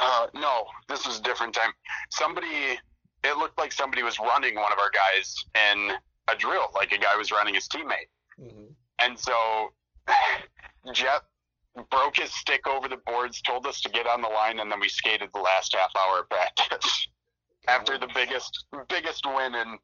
[0.00, 1.72] Uh, no, this was a different time.
[2.10, 2.78] Somebody
[3.24, 5.92] it looked like somebody was running one of our guys in
[6.28, 8.08] a drill, like a guy was running his teammate.
[8.40, 8.72] Mm-hmm.
[9.00, 9.72] And so
[10.92, 11.22] Jeff
[11.90, 14.80] broke his stick over the boards, told us to get on the line, and then
[14.80, 17.08] we skated the last half hour of practice
[17.68, 19.78] after the biggest biggest win in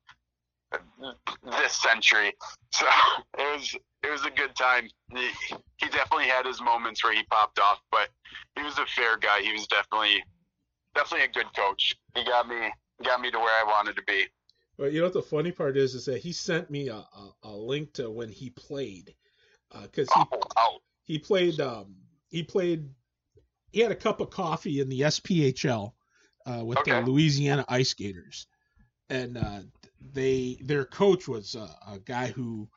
[1.59, 2.33] this century.
[2.73, 2.87] So
[3.39, 4.89] it was it was a good time.
[5.13, 5.29] He,
[5.79, 8.09] he definitely had his moments where he popped off, but
[8.57, 9.41] he was a fair guy.
[9.41, 10.23] He was definitely
[10.95, 11.95] definitely a good coach.
[12.15, 12.71] He got me
[13.03, 14.27] got me to where I wanted to be.
[14.77, 17.31] Well, you know what the funny part is is that he sent me a, a,
[17.45, 19.15] a link to when he played
[19.83, 21.95] because uh, he oh, he played um,
[22.29, 22.89] he played
[23.73, 25.93] he had a cup of coffee in the SPHL
[26.47, 27.01] uh, with okay.
[27.01, 28.47] the Louisiana Ice Gators,
[29.09, 29.61] and uh,
[30.01, 32.69] they their coach was a, a guy who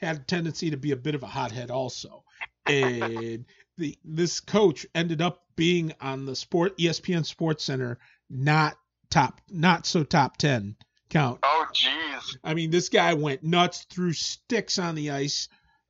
[0.00, 2.24] had a tendency to be a bit of a hothead also,
[2.66, 3.44] and
[3.76, 7.98] the this coach ended up being on the sport ESPN Sports Center
[8.30, 8.76] not
[9.10, 10.76] top not so top 10
[11.10, 11.40] count.
[11.42, 12.36] Oh jeez.
[12.44, 15.48] I mean this guy went nuts threw sticks on the ice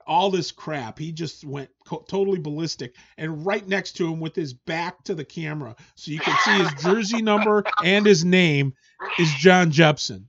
[0.09, 0.99] all this crap.
[0.99, 2.97] He just went co- totally ballistic.
[3.19, 6.65] And right next to him, with his back to the camera, so you can see
[6.65, 8.73] his jersey number and his name,
[9.19, 10.29] is John Jepson.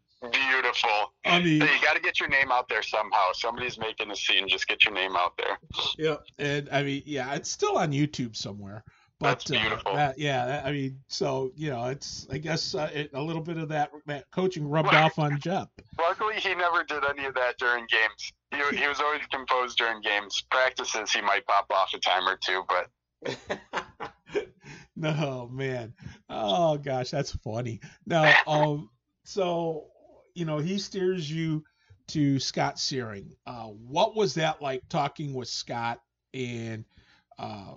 [1.26, 3.32] I mean, you got to get your name out there somehow.
[3.34, 4.48] Somebody's making a scene.
[4.48, 5.60] Just get your name out there.
[5.98, 8.84] Yeah, and I mean, yeah, it's still on YouTube somewhere.
[9.20, 9.92] But, That's uh, beautiful.
[9.92, 13.22] Uh, that, yeah, that, I mean, so you know, it's I guess uh, it, a
[13.22, 15.70] little bit of that that coaching rubbed off on Jep.
[16.00, 18.34] Luckily, he never did any of that during games.
[18.52, 20.42] He, he was always composed during games.
[20.50, 22.88] Practices, he might pop off a time or two, but.
[24.96, 25.94] no man,
[26.30, 27.82] oh gosh, that's funny.
[28.06, 28.90] Now, um,
[29.26, 29.88] so
[30.40, 31.64] you know, he steers you
[32.08, 33.36] to Scott Searing.
[33.46, 36.02] Uh, what was that like talking with Scott
[36.34, 36.86] and?
[37.38, 37.76] Uh,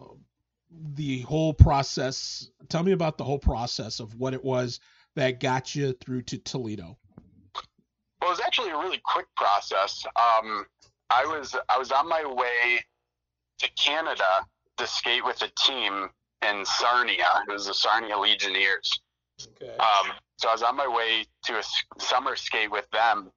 [0.95, 2.51] the whole process.
[2.69, 4.81] Tell me about the whole process of what it was
[5.17, 6.97] that got you through to Toledo.
[8.21, 10.05] Well, it was actually a really quick process.
[10.17, 10.67] Um,
[11.11, 12.81] I was I was on my way
[13.59, 14.47] to Canada
[14.79, 16.09] to skate with a team
[16.49, 17.45] in Sarnia.
[17.49, 19.01] It was the Sarnia Legionnaires.
[19.61, 19.77] Okay.
[19.77, 21.63] Um, so I was on my way to a
[22.01, 23.31] summer skate with them,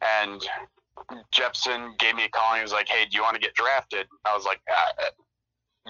[0.00, 0.40] and
[1.32, 3.54] Jepson gave me a call and he was like, "Hey, do you want to get
[3.54, 5.06] drafted?" I was like, uh,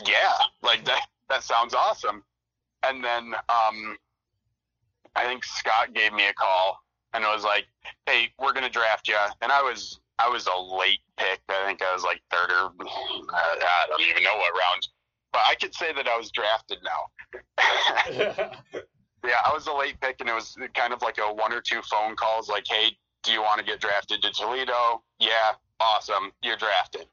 [0.07, 2.25] yeah, like that that sounds awesome.
[2.83, 3.99] And then um,
[5.15, 6.79] I think Scott gave me a call
[7.13, 7.67] and it was like,
[8.07, 9.17] hey, we're gonna draft you.
[9.43, 11.41] And I was I was a late pick.
[11.51, 12.73] I think I was like third or
[13.35, 14.89] I don't even know what round.
[15.31, 18.51] But I could say that I was drafted now.
[19.25, 21.61] yeah, I was a late pick, and it was kind of like a one or
[21.61, 26.33] two phone calls, like, "Hey, do you want to get drafted to Toledo?" Yeah, awesome,
[26.43, 27.07] you're drafted.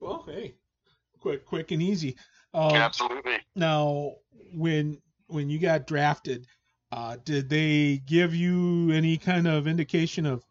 [0.00, 0.54] Well, hey,
[1.20, 2.16] quick, quick and easy.
[2.54, 3.38] Um, Absolutely.
[3.54, 4.16] Now,
[4.54, 6.46] when when you got drafted,
[6.92, 10.44] uh, did they give you any kind of indication of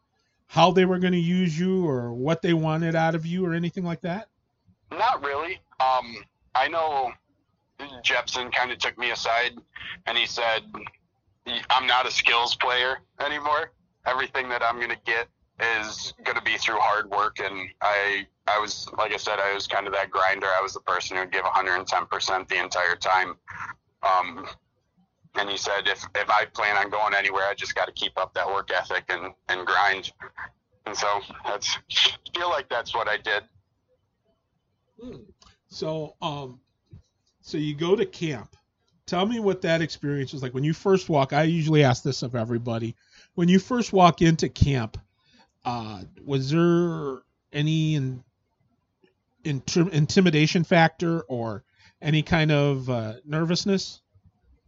[0.48, 3.54] how they were going to use you or what they wanted out of you or
[3.54, 4.30] anything like that?
[4.92, 5.60] Not really.
[5.80, 6.24] Um,
[6.56, 7.12] I know
[8.04, 9.54] Jepson kind of took me aside
[10.06, 10.64] and he said,
[11.70, 13.72] I'm not a skills player anymore.
[14.06, 15.28] Everything that I'm going to get
[15.60, 17.40] is going to be through hard work.
[17.40, 20.48] And I, I was, like I said, I was kind of that grinder.
[20.48, 23.36] I was the person who would give 110% the entire time.
[24.04, 24.46] Um,
[25.36, 28.18] and he said, if, if I plan on going anywhere, I just got to keep
[28.18, 30.12] up that work ethic and, and grind.
[30.86, 31.08] And so
[31.46, 31.78] that's,
[32.34, 33.44] feel like that's what I did.
[35.02, 35.18] Hmm.
[35.68, 36.60] So, um,
[37.50, 38.56] so you go to camp.
[39.06, 41.34] Tell me what that experience was like when you first walk.
[41.34, 42.96] I usually ask this of everybody.
[43.34, 44.98] When you first walk into camp,
[45.66, 48.24] uh, was there any in,
[49.44, 51.64] intimidation factor or
[52.02, 54.02] any kind of uh, nervousness?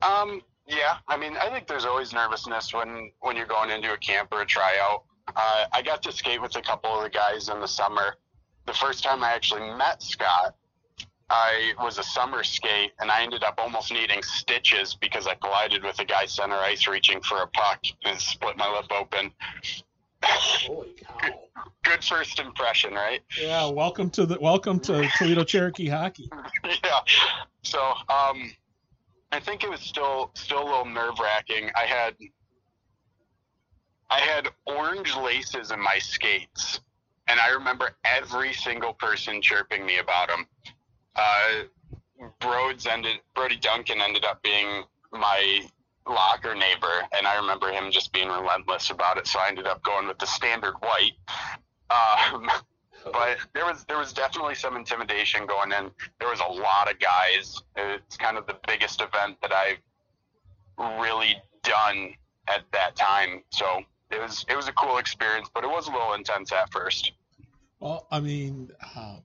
[0.01, 3.97] Um, yeah, I mean, I think there's always nervousness when when you're going into a
[3.97, 5.03] camp or a tryout.
[5.27, 8.15] Uh, I got to skate with a couple of the guys in the summer.
[8.65, 10.55] The first time I actually met Scott,
[11.33, 15.81] I was a summer skate, and I ended up almost needing stitches because I collided
[15.81, 19.31] with a guy center ice reaching for a puck and split my lip open.
[20.21, 20.89] Holy
[21.19, 21.39] cow!
[21.85, 23.21] Good, first impression, right?
[23.39, 23.69] Yeah.
[23.69, 26.29] Welcome to the welcome to Toledo Cherokee hockey.
[26.65, 26.99] yeah.
[27.63, 28.51] So, um,
[29.31, 31.69] I think it was still still a little nerve wracking.
[31.77, 32.13] I had
[34.09, 36.81] I had orange laces in my skates,
[37.27, 40.45] and I remember every single person chirping me about them.
[41.15, 41.63] Uh,
[42.89, 45.61] ended Brody Duncan ended up being my
[46.07, 49.27] locker neighbor, and I remember him just being relentless about it.
[49.27, 51.13] So I ended up going with the standard white.
[51.89, 52.49] Um,
[53.11, 55.91] but there was there was definitely some intimidation going in.
[56.19, 57.61] There was a lot of guys.
[57.75, 62.13] It's kind of the biggest event that I've really done
[62.47, 63.43] at that time.
[63.51, 66.71] So it was it was a cool experience, but it was a little intense at
[66.71, 67.11] first.
[67.79, 69.17] Well, I mean, uh,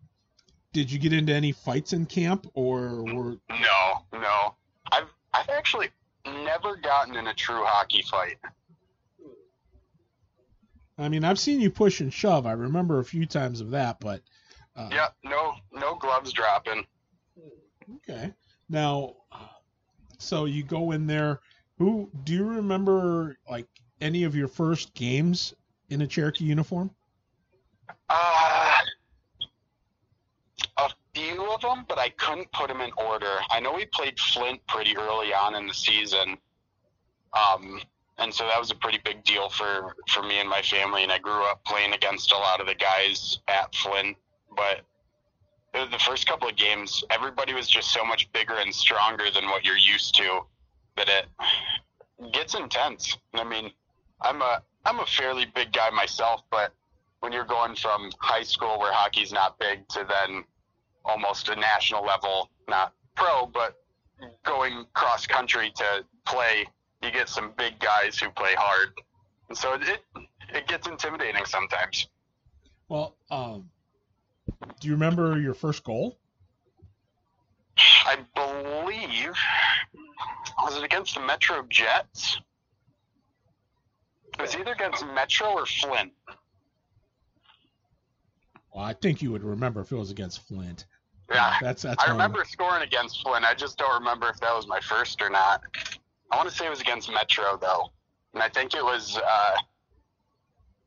[0.76, 3.38] did you get into any fights in camp, or were?
[3.48, 4.54] No, no.
[4.92, 5.88] I've I've actually
[6.26, 8.36] never gotten in a true hockey fight.
[10.98, 12.44] I mean, I've seen you push and shove.
[12.44, 14.20] I remember a few times of that, but.
[14.76, 16.84] Uh, yeah, no, no gloves dropping.
[17.96, 18.34] Okay.
[18.68, 19.14] Now,
[20.18, 21.40] so you go in there.
[21.78, 23.38] Who do you remember?
[23.48, 23.66] Like
[24.02, 25.54] any of your first games
[25.88, 26.90] in a Cherokee uniform?
[28.10, 28.75] Uh,
[31.16, 33.38] few of them, but I couldn't put them in order.
[33.50, 36.36] I know we played Flint pretty early on in the season.
[37.32, 37.80] Um,
[38.18, 41.02] and so that was a pretty big deal for for me and my family.
[41.02, 44.16] And I grew up playing against a lot of the guys at Flint,
[44.54, 44.82] but
[45.72, 49.64] the first couple of games, everybody was just so much bigger and stronger than what
[49.64, 50.40] you're used to
[50.96, 51.26] that it
[52.32, 53.18] gets intense.
[53.34, 53.70] I mean,
[54.22, 56.72] I'm a I'm a fairly big guy myself, but
[57.20, 60.44] when you're going from high school where hockey's not big to then
[61.06, 63.76] almost a national level, not pro, but
[64.44, 66.66] going cross country to play
[67.02, 68.88] you get some big guys who play hard,
[69.48, 70.00] and so it
[70.52, 72.08] it gets intimidating sometimes.
[72.88, 73.70] Well, um,
[74.80, 76.18] do you remember your first goal?
[78.06, 79.32] I believe
[80.62, 82.40] was it against the Metro Jets?
[84.38, 86.12] It was either against Metro or Flint.
[88.74, 90.86] Well, I think you would remember if it was against Flint.
[91.30, 92.02] Yeah, that's that's.
[92.02, 93.44] I remember scoring against Flint.
[93.44, 95.62] I just don't remember if that was my first or not.
[96.30, 97.90] I want to say it was against Metro though,
[98.34, 99.16] and I think it was.
[99.16, 99.56] Uh,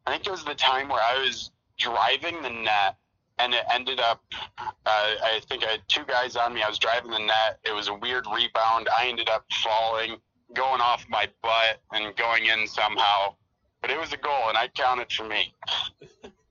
[0.05, 2.97] I think it was the time where I was driving the net,
[3.37, 4.23] and it ended up.
[4.57, 6.61] Uh, I think I had two guys on me.
[6.61, 7.59] I was driving the net.
[7.65, 8.87] It was a weird rebound.
[8.97, 10.17] I ended up falling,
[10.53, 13.35] going off my butt, and going in somehow.
[13.81, 15.53] But it was a goal, and I counted for me.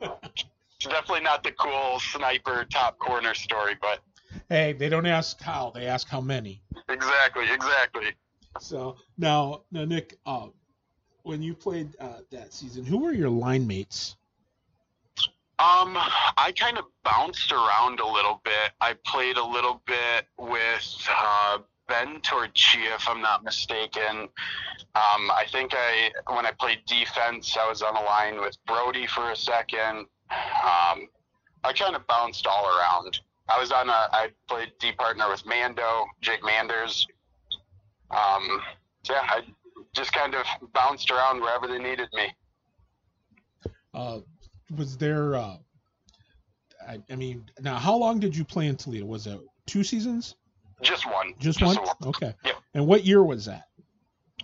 [0.79, 4.01] it's definitely not the cool sniper top corner story, but.
[4.49, 6.63] Hey, they don't ask how; they ask how many.
[6.89, 8.13] Exactly, exactly.
[8.61, 10.47] So now, now Nick, uh,
[11.23, 14.17] when you played uh, that season, who were your line mates?
[15.61, 15.97] Um,
[16.37, 18.71] I kind of bounced around a little bit.
[18.81, 24.29] I played a little bit with uh, Ben Torchia, if I'm not mistaken.
[24.95, 29.09] Um, I think I, when I played defense, I was on a line with Brody
[29.09, 30.07] for a second.
[30.31, 31.09] Um,
[31.65, 33.21] I kind of bounced all around.
[33.49, 37.07] I was on a, I played D partner with Mando, Jake Manders
[38.11, 38.61] um,
[39.09, 39.43] yeah, I
[39.95, 42.33] just kind of bounced around wherever they needed me.
[43.93, 44.21] Uh,
[44.77, 45.37] was there?
[45.37, 45.57] Uh,
[46.87, 49.07] I, I, mean, now how long did you play in Toledo?
[49.07, 50.37] Was it two seasons?
[50.81, 51.35] Just one.
[51.39, 51.87] Just, just one?
[51.87, 51.97] one?
[52.07, 52.35] Okay.
[52.45, 52.57] Yep.
[52.75, 53.65] And what year was that?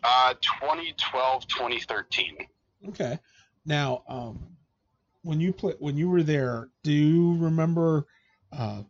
[0.03, 2.37] Uh, 2012, 2013.
[2.89, 3.19] Okay.
[3.65, 4.43] Now, um,
[5.25, 8.07] when you play, when you were there, do you remember?
[8.53, 8.83] Uh,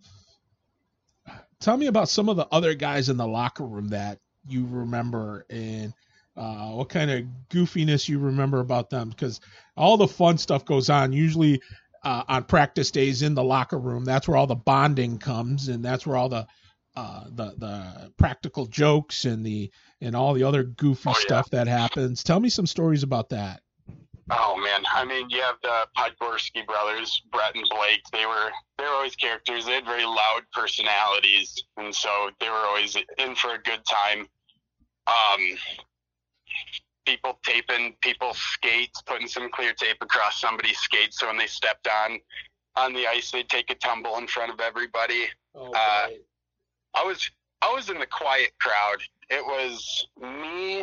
[1.60, 5.46] tell me about some of the other guys in the locker room that you remember
[5.48, 5.94] and
[6.36, 9.40] uh, what kind of goofiness you remember about them because
[9.76, 11.62] all the fun stuff goes on usually
[12.02, 15.82] uh, on practice days in the locker room that's where all the bonding comes and
[15.82, 16.46] that's where all the
[16.96, 19.70] uh, the the practical jokes and the
[20.00, 21.20] and all the other goofy oh, yeah.
[21.20, 23.62] stuff that happens tell me some stories about that
[24.30, 28.02] Oh man, I mean, you have the Podgorski brothers, Brett and Blake.
[28.12, 29.66] They were they were always characters.
[29.66, 34.26] They had very loud personalities, and so they were always in for a good time.
[35.06, 35.58] Um,
[37.04, 41.86] people taping people's skates, putting some clear tape across somebody's skates, so when they stepped
[41.86, 42.18] on
[42.76, 45.26] on the ice, they'd take a tumble in front of everybody.
[45.54, 46.08] Oh, uh,
[46.94, 49.02] I was I was in the quiet crowd.
[49.28, 50.80] It was me.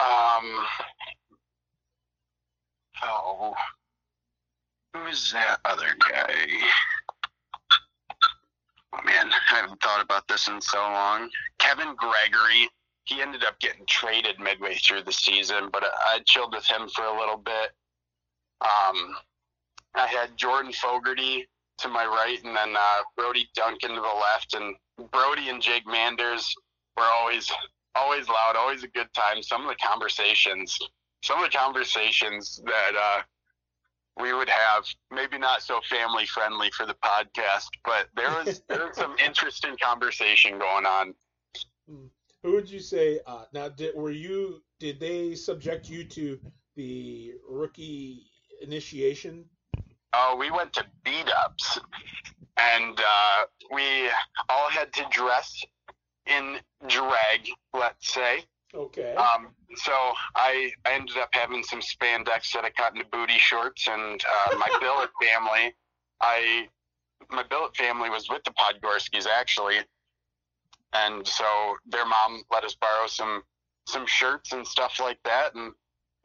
[0.00, 0.66] Um,
[3.02, 3.54] Oh,
[4.94, 6.34] who is that other guy?
[8.92, 11.28] Oh man, I haven't thought about this in so long.
[11.58, 12.68] Kevin Gregory.
[13.06, 17.04] He ended up getting traded midway through the season, but I chilled with him for
[17.04, 17.72] a little bit.
[18.62, 19.14] Um,
[19.94, 21.46] I had Jordan Fogarty
[21.78, 24.74] to my right, and then uh, Brody Duncan to the left, and
[25.10, 26.54] Brody and Jake Manders
[26.96, 27.50] were always
[27.94, 29.42] always loud, always a good time.
[29.42, 30.78] Some of the conversations
[31.24, 33.22] some of the conversations that uh,
[34.20, 38.86] we would have, maybe not so family friendly for the podcast, but there was there
[38.86, 41.14] was some interesting conversation going on.
[41.88, 42.06] Hmm.
[42.42, 43.20] Who would you say?
[43.26, 44.62] Uh, now, did, were you?
[44.78, 46.38] Did they subject you to
[46.76, 48.26] the rookie
[48.60, 49.46] initiation?
[50.12, 51.80] Oh, we went to B Dubs,
[52.58, 54.08] and uh, we
[54.50, 55.64] all had to dress
[56.26, 58.44] in drag, let's say,
[58.74, 59.14] Okay.
[59.14, 59.92] Um, so
[60.34, 64.56] I, I ended up having some spandex that I cut into booty shorts, and uh,
[64.56, 65.74] my billet family,
[66.20, 66.68] I
[67.30, 69.76] my billet family was with the Podgorskis actually,
[70.92, 71.44] and so
[71.86, 73.42] their mom let us borrow some
[73.86, 75.72] some shirts and stuff like that, and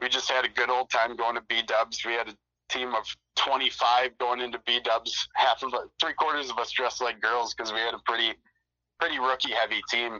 [0.02, 2.04] we just had a good old time going to B Dubs.
[2.06, 2.36] We had a
[2.70, 5.28] team of 25 going into B Dubs.
[5.36, 8.34] Half of three quarters of us dressed like girls because we had a pretty
[9.00, 10.20] pretty rookie heavy team.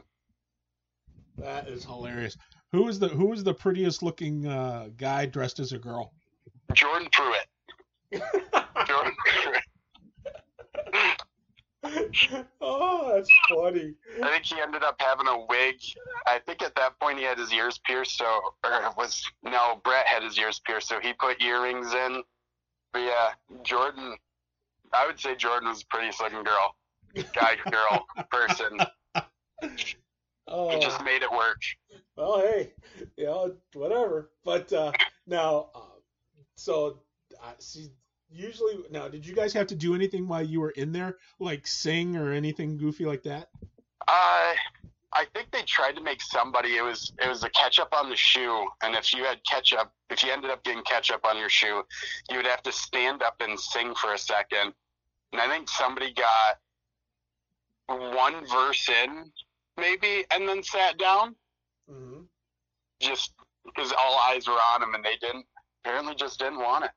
[1.40, 2.36] That is hilarious.
[2.72, 6.12] Who is the who was the prettiest looking uh, guy dressed as a girl?
[6.74, 7.46] Jordan Pruitt.
[8.86, 9.62] Jordan Pruitt.
[12.60, 13.94] oh, that's funny.
[14.22, 15.76] I think he ended up having a wig.
[16.26, 18.26] I think at that point he had his ears pierced, so
[18.64, 22.22] or it was no, Brett had his ears pierced, so he put earrings in.
[22.92, 23.30] But yeah,
[23.62, 24.16] Jordan.
[24.92, 26.74] I would say Jordan was the prettiest looking girl,
[27.32, 28.78] guy, girl, person.
[30.48, 30.70] Oh.
[30.70, 31.62] He just made it work.
[32.16, 32.72] Well, hey,
[33.16, 34.30] you know, whatever.
[34.44, 34.92] But uh,
[35.26, 35.98] now, uh,
[36.56, 36.98] so
[37.42, 37.90] uh, see,
[38.30, 41.66] usually now, did you guys have to do anything while you were in there, like
[41.66, 43.48] sing or anything goofy like that?
[44.08, 44.54] Uh,
[45.12, 46.76] I think they tried to make somebody.
[46.76, 50.22] It was it was a ketchup on the shoe, and if you had ketchup, if
[50.22, 51.82] you ended up getting ketchup on your shoe,
[52.30, 54.72] you would have to stand up and sing for a second.
[55.32, 56.58] And I think somebody got
[57.86, 59.32] one verse in,
[59.80, 61.34] maybe, and then sat down,
[61.90, 62.20] Mm-hmm.
[63.00, 63.32] just
[63.64, 65.44] because all eyes were on him, and they didn't
[65.84, 66.90] apparently just didn't want it.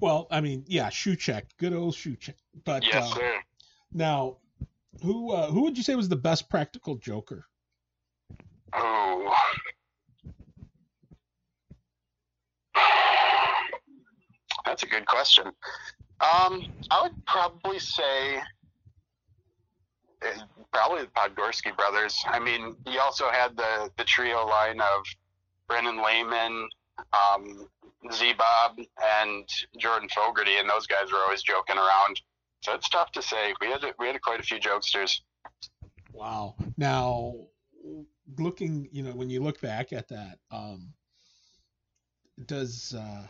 [0.00, 2.36] Well, I mean, yeah, shoe check, good old shoe check.
[2.64, 3.40] But Yes, uh, sir.
[3.92, 4.36] now,
[5.02, 7.46] who uh, who would you say was the best practical joker?
[8.72, 9.34] Oh.
[14.64, 15.46] That's a good question.
[16.20, 18.40] Um, I would probably say
[20.72, 22.16] probably the Podgorski brothers.
[22.26, 25.04] I mean, you also had the the trio line of
[25.68, 26.68] Brennan Lehman,
[27.12, 27.68] um,
[28.12, 28.78] Z Bob,
[29.20, 29.48] and
[29.78, 32.20] Jordan Fogarty, and those guys were always joking around.
[32.60, 33.54] So it's tough to say.
[33.60, 35.20] We had we had quite a few jokesters.
[36.12, 36.54] Wow.
[36.76, 37.34] Now,
[38.38, 40.92] looking, you know, when you look back at that, um,
[42.46, 43.26] does uh,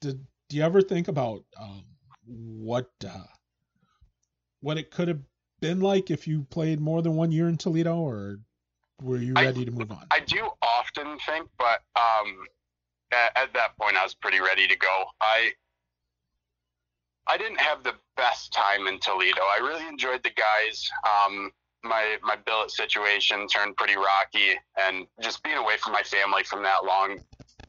[0.00, 1.84] did do you ever think about um,
[2.26, 3.24] what uh,
[4.66, 5.20] what it could have
[5.60, 8.40] been like if you played more than one year in Toledo, or
[9.00, 10.04] were you I- ready to move on?
[10.10, 12.36] I do often think, but um,
[13.12, 15.04] at, at that point, I was pretty ready to go.
[15.20, 15.52] I
[17.28, 19.40] I didn't have the best time in Toledo.
[19.40, 20.90] I really enjoyed the guys.
[21.04, 21.52] Um,
[21.84, 26.64] my my billet situation turned pretty rocky, and just being away from my family from
[26.64, 27.20] that long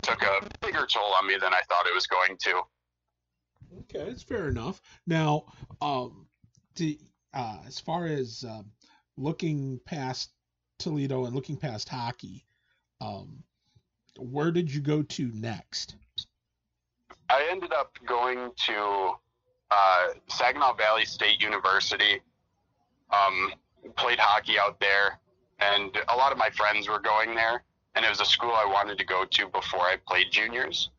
[0.01, 2.61] took a bigger toll on me than I thought it was going to.
[3.81, 4.81] Okay, that's fair enough.
[5.05, 5.45] Now,
[5.79, 6.27] um,
[6.77, 6.95] to,
[7.33, 8.71] uh, as far as um,
[9.17, 10.31] looking past
[10.79, 12.45] Toledo and looking past hockey,
[13.01, 13.43] um,
[14.17, 15.95] where did you go to next?
[17.29, 19.11] I ended up going to
[19.69, 22.21] uh, Saginaw Valley State University.
[23.11, 23.53] Um,
[23.95, 25.19] played hockey out there,
[25.59, 27.63] and a lot of my friends were going there,
[27.95, 30.89] and it was a school I wanted to go to before I played juniors.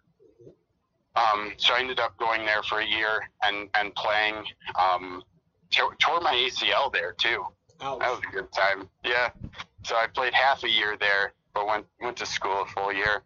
[1.17, 4.45] Um, so I ended up going there for a year and and playing.
[4.79, 5.23] Um,
[5.71, 7.45] tore, tore my ACL there too.
[7.81, 8.01] Ouch.
[8.01, 8.89] That was a good time.
[9.05, 9.31] Yeah.
[9.85, 13.23] So I played half a year there, but went went to school a full year.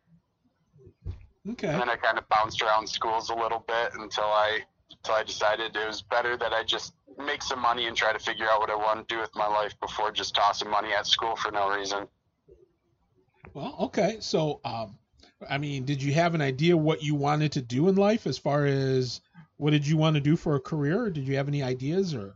[1.51, 1.69] Okay.
[1.69, 5.25] And then I kind of bounced around schools a little bit until I until I
[5.25, 8.61] decided it was better that I just make some money and try to figure out
[8.61, 11.51] what I want to do with my life before just tossing money at school for
[11.51, 12.07] no reason.
[13.55, 14.17] Well, okay.
[14.21, 14.99] So, um,
[15.49, 18.39] I mean, did you have an idea what you wanted to do in life as
[18.39, 19.21] far as
[19.63, 21.09] what did you want to do for a career?
[21.09, 22.35] Did you have any ideas or?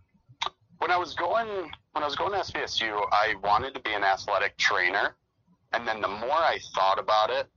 [0.79, 1.49] When I was going
[1.93, 5.17] when I was going to SVSU, I wanted to be an athletic trainer,
[5.73, 7.49] and then the more I thought about it,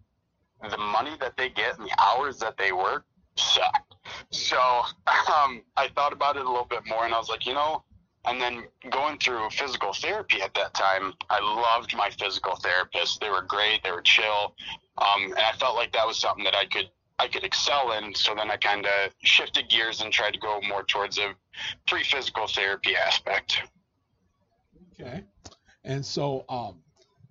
[0.71, 3.05] the money that they get and the hours that they work
[3.35, 3.93] sucked.
[4.31, 7.53] So um, I thought about it a little bit more, and I was like, you
[7.53, 7.83] know,
[8.25, 13.19] and then going through physical therapy at that time, I loved my physical therapists.
[13.19, 13.83] They were great.
[13.83, 14.55] They were chill,
[14.97, 16.89] um, and I felt like that was something that I could
[17.19, 18.15] I could excel in.
[18.15, 21.35] So then I kind of shifted gears and tried to go more towards a
[21.85, 23.61] pre-physical therapy aspect.
[24.99, 25.23] Okay.
[25.83, 26.75] And so, um,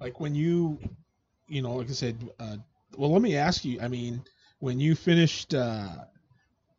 [0.01, 0.79] like when you,
[1.49, 2.57] you know, like I said, uh,
[2.97, 3.81] well, let me ask you.
[3.81, 4.23] I mean,
[4.59, 5.89] when you finished, uh,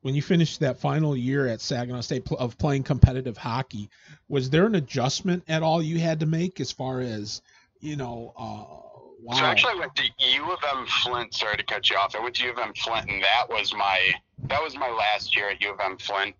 [0.02, 3.90] when you finished that final year at Saginaw State of playing competitive hockey,
[4.28, 7.42] was there an adjustment at all you had to make as far as,
[7.80, 8.89] you know, uh,
[9.22, 9.36] wow.
[9.36, 11.34] So actually, I went to U of M Flint.
[11.34, 12.16] Sorry to cut you off.
[12.16, 14.12] I went to U of M Flint, and that was my
[14.48, 16.36] that was my last year at U of M Flint.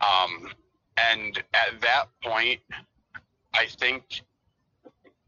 [0.00, 0.50] Um,
[0.96, 2.60] and at that point,
[3.54, 4.22] I think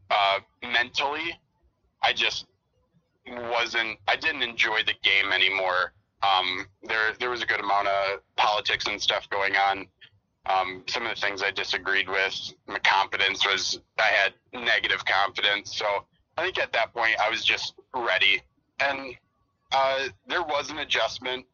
[0.09, 1.39] uh, mentally,
[2.01, 2.45] I just
[3.27, 3.99] wasn't.
[4.07, 5.93] I didn't enjoy the game anymore.
[6.21, 9.87] Um, there there was a good amount of politics and stuff going on.
[10.45, 15.75] Um, some of the things I disagreed with, my confidence was I had negative confidence.
[15.75, 15.85] So
[16.39, 18.41] I think at that point I was just ready,
[18.79, 19.13] and
[19.73, 21.45] uh, there was an adjustment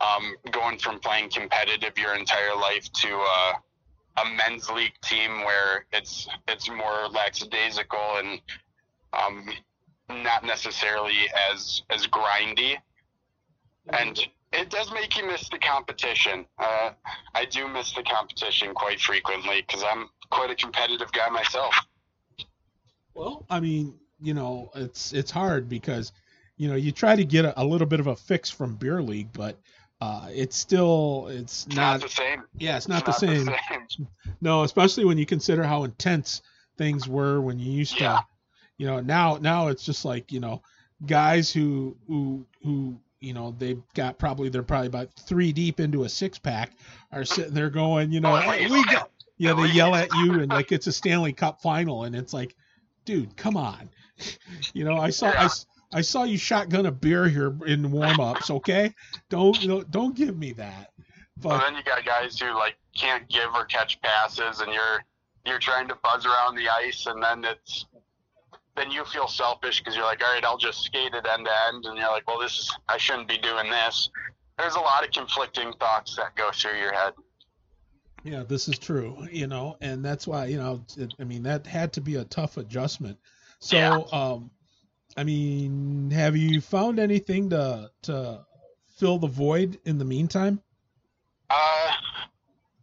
[0.00, 3.52] um, going from playing competitive your entire life to uh,
[4.18, 8.40] a men's league team where it's it's more lackadaisical and
[9.12, 9.48] um,
[10.08, 12.76] not necessarily as as grindy,
[13.88, 14.20] and
[14.52, 16.46] it does make you miss the competition.
[16.60, 16.90] Uh,
[17.34, 21.74] I do miss the competition quite frequently because I'm quite a competitive guy myself.
[23.16, 26.12] Well, I mean, you know, it's it's hard because
[26.56, 29.02] you know you try to get a, a little bit of a fix from beer
[29.02, 29.58] league, but
[30.00, 32.42] uh, it's still it's, It's not, not, the same.
[32.58, 33.46] yeah it's not, It's the, same.
[33.88, 34.08] same.
[34.42, 36.42] no especially when you consider how intense
[36.76, 38.18] things were when you used Yeah.
[38.18, 38.24] to
[38.76, 40.60] you know now now it's just like you know
[41.06, 46.04] guys who who who you know they've got probably they're probably about three deep into
[46.04, 46.72] a six pack
[47.12, 50.40] are sitting there going you know Oh, hey, we got yeah they yell at you
[50.40, 52.54] and like it's a stanley cup final and it's like
[53.06, 53.88] dude come on
[54.74, 55.48] you know i saw I,
[55.92, 58.92] I saw you shotgun a beer here in warm-ups okay
[59.30, 60.90] don't you know, don't give me that
[61.42, 65.04] Well, then you got guys who like can't give or catch passes, and you're
[65.44, 67.86] you're trying to buzz around the ice, and then it's
[68.74, 71.52] then you feel selfish because you're like, all right, I'll just skate it end to
[71.68, 74.10] end, and you're like, well, this is I shouldn't be doing this.
[74.58, 77.12] There's a lot of conflicting thoughts that go through your head.
[78.26, 81.64] Yeah, this is true, you know, and that's why, you know, it, I mean, that
[81.64, 83.18] had to be a tough adjustment.
[83.60, 84.00] So, Yeah.
[84.10, 84.50] um,
[85.16, 88.44] I mean, have you found anything to to
[88.96, 90.60] fill the void in the meantime?
[91.48, 91.92] Uh,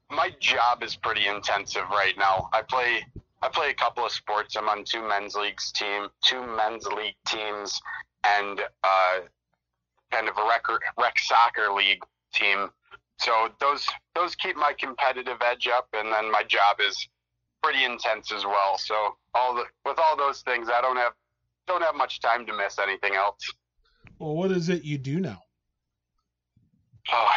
[0.09, 2.49] my job is pretty intensive right now.
[2.53, 3.05] I play
[3.41, 4.55] I play a couple of sports.
[4.55, 7.81] I'm on two men's leagues team, two men's league teams,
[8.23, 9.19] and uh,
[10.09, 10.65] kind of a rec
[10.97, 12.01] rec soccer league
[12.33, 12.69] team.
[13.19, 17.07] So those those keep my competitive edge up, and then my job is
[17.61, 18.77] pretty intense as well.
[18.77, 21.13] So all the with all those things, I don't have
[21.67, 23.39] don't have much time to miss anything else.
[24.19, 25.41] Well, what is it you do now?
[27.11, 27.31] Oh,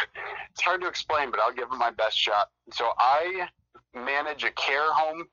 [0.51, 2.49] it's hard to explain, but I'll give it my best shot.
[2.71, 3.47] So I
[3.93, 5.25] manage a care home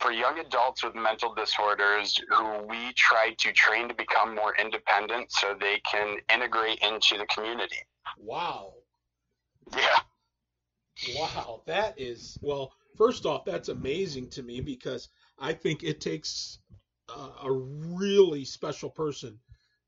[0.00, 5.30] for young adults with mental disorders who we try to train to become more independent
[5.32, 7.78] so they can integrate into the community.
[8.18, 8.72] Wow,
[9.72, 9.98] Yeah.
[11.16, 12.72] wow, that is well.
[12.96, 15.08] First off, that's amazing to me because
[15.38, 16.58] I think it takes
[17.08, 19.38] uh, a really special person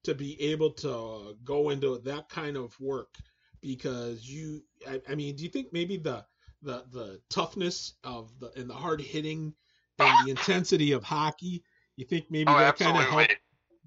[0.04, 3.14] to be able to go into that kind of work
[3.60, 6.24] because you I, I mean do you think maybe the
[6.62, 9.54] the the toughness of the and the hard hitting
[9.98, 11.64] and the intensity of hockey
[11.96, 13.10] you think maybe Oh, that kind of absolutely.
[13.10, 13.36] helped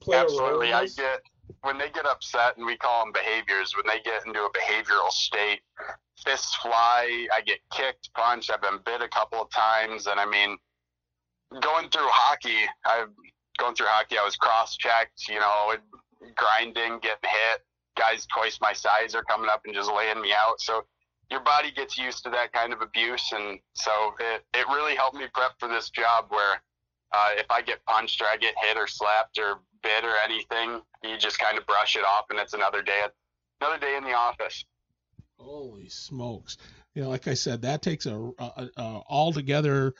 [0.01, 0.73] play a role Absolutely.
[0.73, 1.21] I get
[1.61, 3.75] when they get upset, and we call them behaviors.
[3.75, 5.61] When they get into a behavioral state,
[6.23, 7.27] fists fly.
[7.35, 8.51] I get kicked, punched.
[8.51, 10.57] I've been bit a couple of times, and I mean,
[11.61, 13.09] going through hockey, I've
[13.57, 14.17] going through hockey.
[14.17, 15.73] I was cross-checked, you know,
[16.35, 17.61] grinding, getting hit.
[17.97, 20.61] Guys twice my size are coming up and just laying me out.
[20.61, 20.85] So
[21.29, 25.17] your body gets used to that kind of abuse, and so it it really helped
[25.17, 26.61] me prep for this job where
[27.11, 30.81] uh, if I get punched or I get hit or slapped or bit or anything,
[31.03, 33.03] you just kind of brush it off, and it's another day
[33.61, 34.65] another day in the office.
[35.37, 36.57] Holy smokes!
[36.95, 39.93] You know, like I said, that takes a, a, a altogether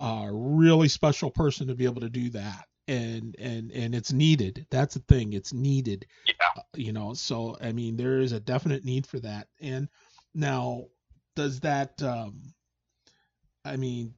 [0.00, 4.66] uh, really special person to be able to do that, and and and it's needed.
[4.70, 6.06] That's the thing; it's needed.
[6.26, 6.34] Yeah.
[6.56, 9.48] Uh, you know, so I mean, there is a definite need for that.
[9.60, 9.88] And
[10.34, 10.84] now,
[11.34, 12.02] does that?
[12.02, 12.54] Um,
[13.64, 14.14] I mean,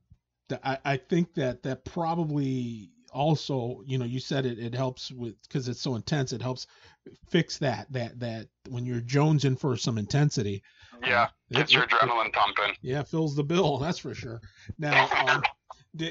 [0.63, 5.35] I I think that that probably also, you know, you said it it helps with
[5.43, 6.33] because it's so intense.
[6.33, 6.67] It helps
[7.29, 10.63] fix that that that when you're jonesing for some intensity.
[11.03, 12.75] Yeah, it- gets your it- adrenaline pumping.
[12.83, 13.79] yeah, fills the bill.
[13.85, 14.41] That's for sure.
[14.79, 15.43] Now, um,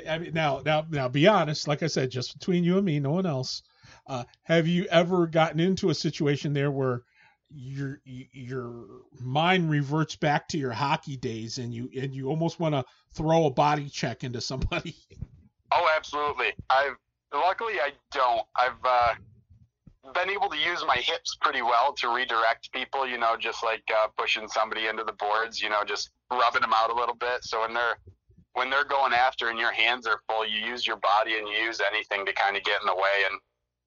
[0.08, 1.68] I mean, now, now, now, be honest.
[1.68, 3.62] Like I said, just between you and me, no one else.
[4.08, 7.04] Uh, have you ever gotten into a situation there where
[7.50, 8.86] your your
[9.22, 12.84] mind reverts back to your hockey days, and you and you almost want to
[13.14, 14.96] throw a body check into somebody?
[15.72, 16.54] Oh, absolutely.
[16.70, 16.96] I've
[17.34, 18.44] luckily I don't.
[18.56, 19.14] I've uh,
[20.14, 23.08] been able to use my hips pretty well to redirect people.
[23.08, 25.62] You know, just like uh, pushing somebody into the boards.
[25.62, 27.44] You know, just rubbing them out a little bit.
[27.44, 27.98] So when they're
[28.54, 31.54] when they're going after and your hands are full, you use your body and you
[31.56, 33.26] use anything to kind of get in the way.
[33.30, 33.40] And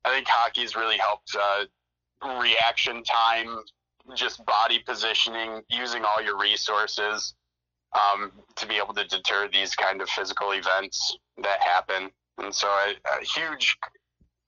[0.05, 3.65] I think hockey's really helped uh, reaction time,
[4.15, 7.35] just body positioning, using all your resources
[7.93, 12.11] um, to be able to deter these kind of physical events that happen.
[12.39, 13.77] and so I, I huge,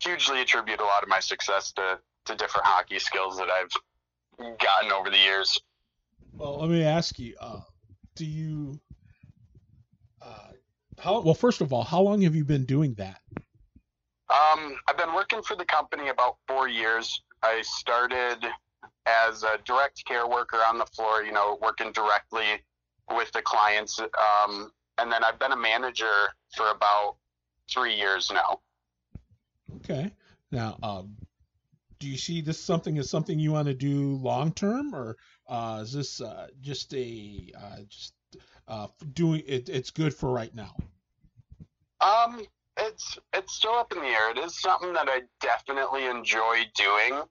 [0.00, 4.92] hugely attribute a lot of my success to to different hockey skills that I've gotten
[4.92, 5.58] over the years.
[6.32, 7.60] Well, let me ask you: uh,
[8.14, 8.80] Do you?
[10.20, 10.52] Uh,
[10.98, 11.34] how well?
[11.34, 13.20] First of all, how long have you been doing that?
[14.30, 17.22] Um, I've been working for the company about four years.
[17.42, 18.46] I started
[19.04, 22.62] as a direct care worker on the floor, you know, working directly
[23.10, 23.98] with the clients.
[24.00, 27.16] Um, and then I've been a manager for about
[27.70, 28.60] three years now.
[29.76, 30.12] Okay.
[30.50, 31.16] Now, um,
[31.98, 35.16] do you see this something as something you want to do long term, or
[35.48, 38.14] uh, is this uh, just a uh, just
[38.68, 39.68] uh, doing it?
[39.68, 40.74] It's good for right now.
[42.00, 42.44] Um,
[42.76, 44.32] it's it's still up in the air.
[44.32, 47.22] It is something that I definitely enjoy doing.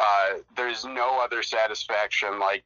[0.00, 2.64] Uh, there's no other satisfaction like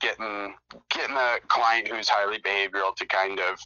[0.00, 0.52] getting
[0.90, 3.58] getting a client who's highly behavioral to kind of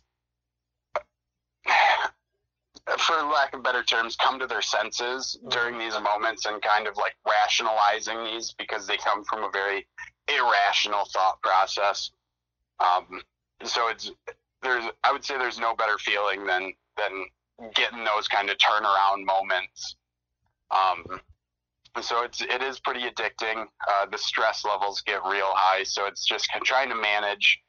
[2.98, 6.96] for lack of better terms, come to their senses during these moments and kind of
[6.96, 9.86] like rationalizing these because they come from a very
[10.28, 12.10] irrational thought process.
[12.78, 13.22] Um,
[13.64, 14.12] so it's
[14.62, 17.24] there's I would say there's no better feeling than than
[17.74, 19.96] getting those kind of turnaround moments.
[20.70, 21.20] Um,
[22.04, 23.64] so it's it is pretty addicting.
[23.88, 27.60] Uh, the stress levels get real high, so it's just trying to manage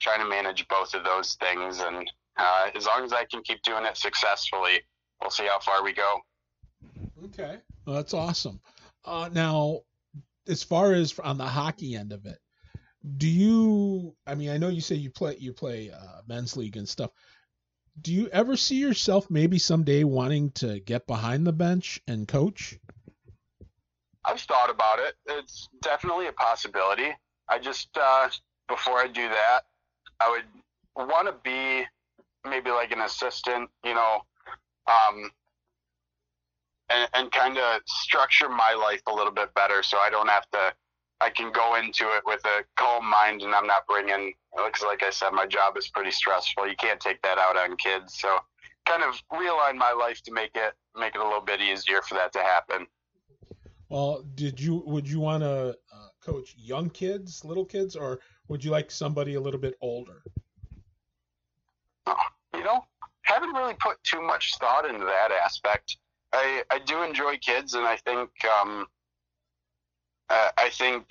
[0.00, 2.06] trying to manage both of those things and
[2.36, 4.80] uh, as long as I can keep doing it successfully,
[5.20, 6.18] we'll see how far we go.
[7.24, 8.60] Okay, well, that's awesome.
[9.04, 9.80] Uh, now,
[10.48, 12.38] as far as on the hockey end of it,
[13.16, 14.14] do you?
[14.26, 17.10] I mean, I know you say you play you play uh, men's league and stuff.
[18.02, 22.78] Do you ever see yourself maybe someday wanting to get behind the bench and coach?
[24.26, 25.14] I've thought about it.
[25.26, 27.10] It's definitely a possibility.
[27.48, 28.28] I just uh,
[28.68, 29.60] before I do that,
[30.20, 31.84] I would want to be
[32.48, 34.20] maybe like an assistant, you know,
[34.86, 35.30] um,
[36.90, 40.48] and, and kind of structure my life a little bit better so I don't have
[40.52, 40.72] to,
[41.20, 45.02] I can go into it with a calm mind and I'm not bringing, because like
[45.02, 46.68] I said, my job is pretty stressful.
[46.68, 48.18] You can't take that out on kids.
[48.18, 48.38] So
[48.86, 52.14] kind of realign my life to make it, make it a little bit easier for
[52.14, 52.86] that to happen.
[53.88, 58.64] Well, did you, would you want to uh, coach young kids, little kids, or would
[58.64, 60.22] you like somebody a little bit older?
[62.54, 62.84] you know,
[63.22, 65.98] haven't really put too much thought into that aspect.
[66.32, 68.86] I I do enjoy kids, and I think um,
[70.28, 71.06] uh, I think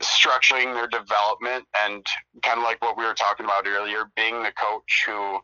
[0.00, 2.04] structuring their development and
[2.42, 5.40] kind of like what we were talking about earlier, being the coach who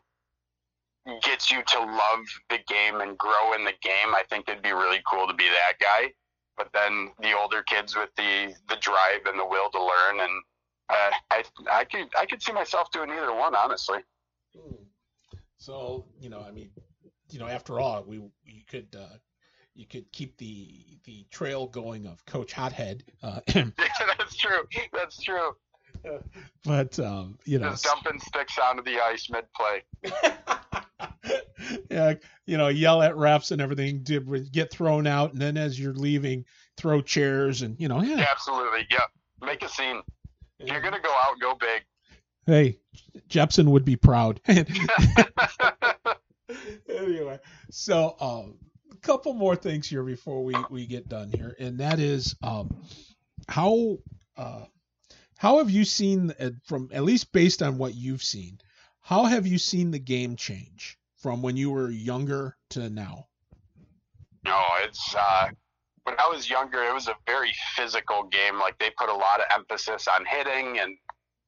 [1.21, 4.15] gets you to love the game and grow in the game.
[4.15, 6.13] I think it'd be really cool to be that guy.
[6.57, 10.43] But then the older kids with the the drive and the will to learn, and
[10.89, 13.99] uh, I I could I could see myself doing either one, honestly.
[14.55, 14.75] Hmm.
[15.57, 16.69] So you know, I mean,
[17.29, 19.17] you know, after all, we you could uh,
[19.75, 23.03] you could keep the the trail going of Coach Hothead.
[23.21, 24.67] Uh, that's true.
[24.93, 25.51] That's true.
[26.65, 29.83] But um, you know, just dumping sticks onto the ice mid play.
[31.89, 32.13] yeah,
[32.45, 34.03] you know, yell at refs and everything,
[34.51, 36.45] get thrown out, and then as you're leaving,
[36.77, 38.17] throw chairs and you know, yeah.
[38.17, 38.99] yeah absolutely, yeah.
[39.41, 40.01] Make a scene.
[40.59, 41.83] If you're gonna go out, go big.
[42.45, 42.79] Hey,
[43.27, 44.41] Jepson would be proud.
[46.89, 47.39] anyway,
[47.71, 48.55] so um,
[48.91, 52.69] a couple more things here before we, we get done here, and that is um,
[53.47, 53.97] how
[54.37, 54.65] uh,
[55.37, 58.59] how have you seen uh, from at least based on what you've seen,
[59.03, 63.27] how have you seen the game change from when you were younger to now?
[64.45, 65.49] No, it's uh,
[66.03, 68.59] when I was younger, it was a very physical game.
[68.59, 70.97] Like they put a lot of emphasis on hitting and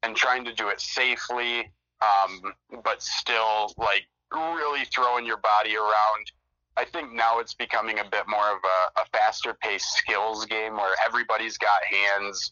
[0.03, 2.53] and trying to do it safely, um,
[2.84, 6.32] but still like really throwing your body around.
[6.78, 10.74] I think now it's becoming a bit more of a, a faster paced skills game
[10.74, 12.51] where everybody's got hands.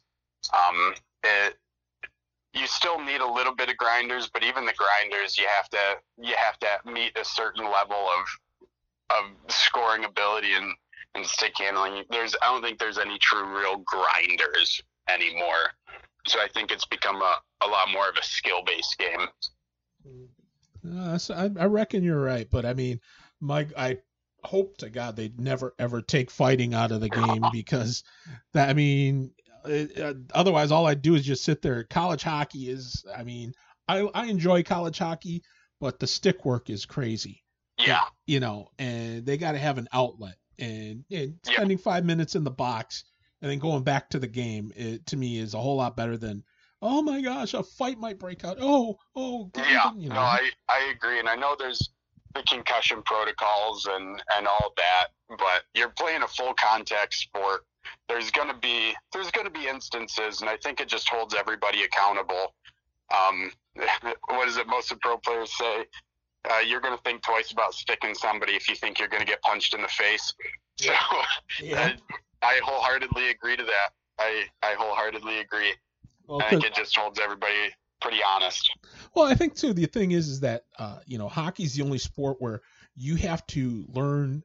[0.54, 0.93] Um,
[1.24, 1.58] it,
[2.54, 5.78] you still need a little bit of grinders, but even the grinders, you have to
[6.22, 8.26] you have to meet a certain level of
[9.10, 10.74] of scoring ability and,
[11.16, 12.04] and stick handling.
[12.10, 15.72] There's I don't think there's any true real grinders anymore.
[16.28, 19.28] So I think it's become a, a lot more of a skill based game.
[20.95, 22.99] Uh, I, I reckon you're right, but I mean,
[23.41, 23.97] Mike, I
[24.43, 28.04] hope to God they'd never ever take fighting out of the game because
[28.54, 29.32] that I mean,
[29.66, 31.84] uh, otherwise all I do is just sit there.
[31.84, 33.53] College hockey is, I mean,
[33.88, 35.43] I I enjoy college hockey,
[35.80, 37.43] but the stick work is crazy.
[37.78, 41.84] Yeah, you know, and they got to have an outlet, and, and spending yeah.
[41.84, 43.03] five minutes in the box
[43.41, 46.16] and then going back to the game it, to me is a whole lot better
[46.16, 46.43] than
[46.82, 50.16] oh my gosh a fight might break out oh oh yeah you know.
[50.16, 51.89] no i i agree and i know there's
[52.34, 55.07] the concussion protocols and and all of that.
[55.30, 57.66] But you're playing a full contact sport.
[58.08, 62.54] There's gonna be there's gonna be instances, and I think it just holds everybody accountable.
[63.16, 63.52] Um,
[64.28, 64.68] what is it?
[64.68, 65.86] Most of pro players say
[66.50, 69.28] uh, you're going to think twice about sticking somebody if you think you're going to
[69.28, 70.34] get punched in the face.
[70.82, 71.00] Yeah.
[71.60, 71.94] So yeah.
[72.42, 73.90] I, I, wholeheartedly agree to that.
[74.20, 75.74] I, I wholeheartedly agree.
[76.28, 77.54] Well, I think it just holds everybody
[78.02, 78.70] pretty honest.
[79.16, 81.98] Well, I think too the thing is is that uh, you know hockey's the only
[81.98, 82.62] sport where
[82.96, 84.44] you have to learn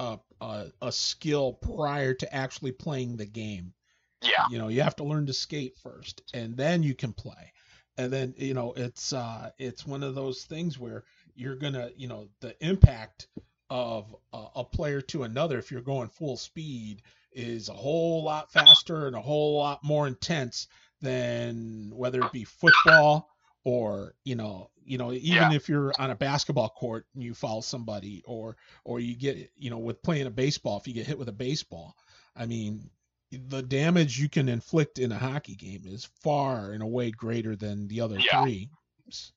[0.00, 3.74] a, a, a skill prior to actually playing the game.
[4.22, 4.46] Yeah.
[4.50, 7.52] You know, you have to learn to skate first, and then you can play.
[7.96, 12.08] And then you know it's uh, it's one of those things where you're gonna you
[12.08, 13.28] know the impact
[13.68, 18.50] of a, a player to another if you're going full speed is a whole lot
[18.50, 20.66] faster and a whole lot more intense
[21.02, 23.28] than whether it be football
[23.64, 25.52] or you know you know even yeah.
[25.52, 29.70] if you're on a basketball court and you foul somebody or or you get you
[29.70, 31.94] know with playing a baseball if you get hit with a baseball
[32.36, 32.90] i mean
[33.30, 37.86] the damage you can inflict in a hockey game is far and away greater than
[37.86, 38.42] the other yeah.
[38.42, 38.68] three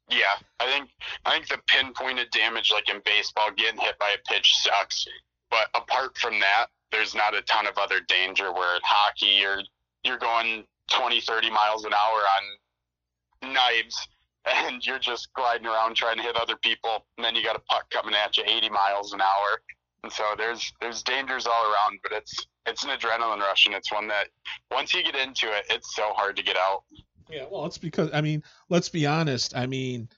[0.09, 0.89] yeah, I think
[1.25, 5.05] I think the pinpointed damage, like in baseball, getting hit by a pitch sucks.
[5.49, 8.51] But apart from that, there's not a ton of other danger.
[8.53, 9.61] Where in hockey, you're
[10.03, 12.21] you're going 20, 30 miles an hour
[13.41, 14.07] on knives,
[14.45, 17.61] and you're just gliding around trying to hit other people, and then you got a
[17.69, 19.61] puck coming at you 80 miles an hour.
[20.03, 23.91] And so there's there's dangers all around, but it's it's an adrenaline rush, and it's
[23.91, 24.27] one that
[24.71, 26.83] once you get into it, it's so hard to get out.
[27.29, 29.55] Yeah, well, it's because I mean, let's be honest.
[29.55, 30.09] I mean,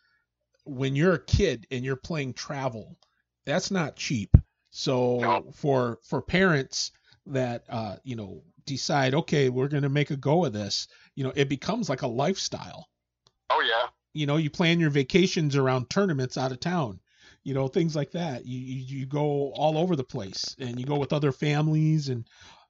[0.64, 2.98] when you're a kid and you're playing travel,
[3.46, 4.36] that's not cheap.
[4.72, 5.46] So no.
[5.54, 6.92] for for parents
[7.28, 11.24] that uh, you know decide, okay, we're going to make a go of this, you
[11.24, 12.90] know, it becomes like a lifestyle.
[13.50, 13.88] Oh yeah.
[14.16, 17.00] You know, you plan your vacations around tournaments out of town.
[17.44, 18.46] You know, things like that.
[18.46, 22.26] You you, you go all over the place, and you go with other families and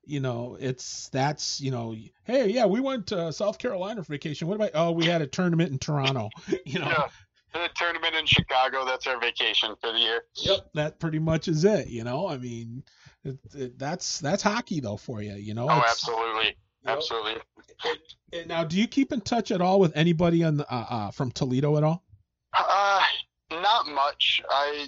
[0.05, 4.47] you know, it's that's you know, hey, yeah, we went to South Carolina for vacation.
[4.47, 4.71] What about?
[4.73, 6.29] Oh, we had a tournament in Toronto.
[6.65, 6.87] You know.
[6.87, 7.07] Yeah.
[7.53, 10.23] The tournament in Chicago, that's our vacation for the year.
[10.35, 11.87] Yep, that pretty much is it.
[11.87, 12.83] You know, I mean,
[13.23, 15.35] it, it, that's that's hockey though for you.
[15.35, 15.67] You know.
[15.69, 17.41] Oh, absolutely, absolutely.
[18.33, 21.11] And now, do you keep in touch at all with anybody on the, uh, uh,
[21.11, 22.03] from Toledo at all?
[22.57, 23.03] Uh,
[23.51, 24.41] not much.
[24.49, 24.87] I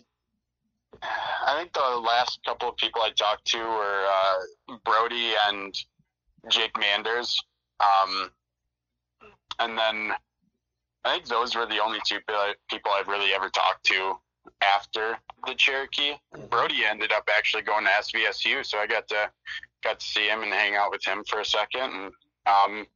[1.01, 5.75] I think the last couple of people I talked to were uh, Brody and
[6.49, 7.39] Jake Manders.
[7.79, 8.31] Um,
[9.59, 10.13] and then
[11.03, 12.19] I think those were the only two
[12.69, 14.15] people I've really ever talked to
[14.61, 16.13] after the Cherokee.
[16.49, 19.29] Brody ended up actually going to SVSU, so I got to
[19.83, 21.81] got to see him and hang out with him for a second.
[21.81, 22.11] And
[22.45, 22.87] um,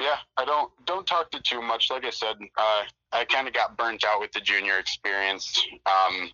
[0.00, 1.90] yeah, I don't don't talk to too much.
[1.90, 2.82] Like I said, uh,
[3.12, 5.66] I kind of got burnt out with the junior experience.
[5.86, 6.30] Um,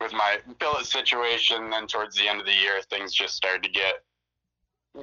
[0.00, 3.70] with my billet situation, then towards the end of the year, things just started to
[3.70, 3.94] get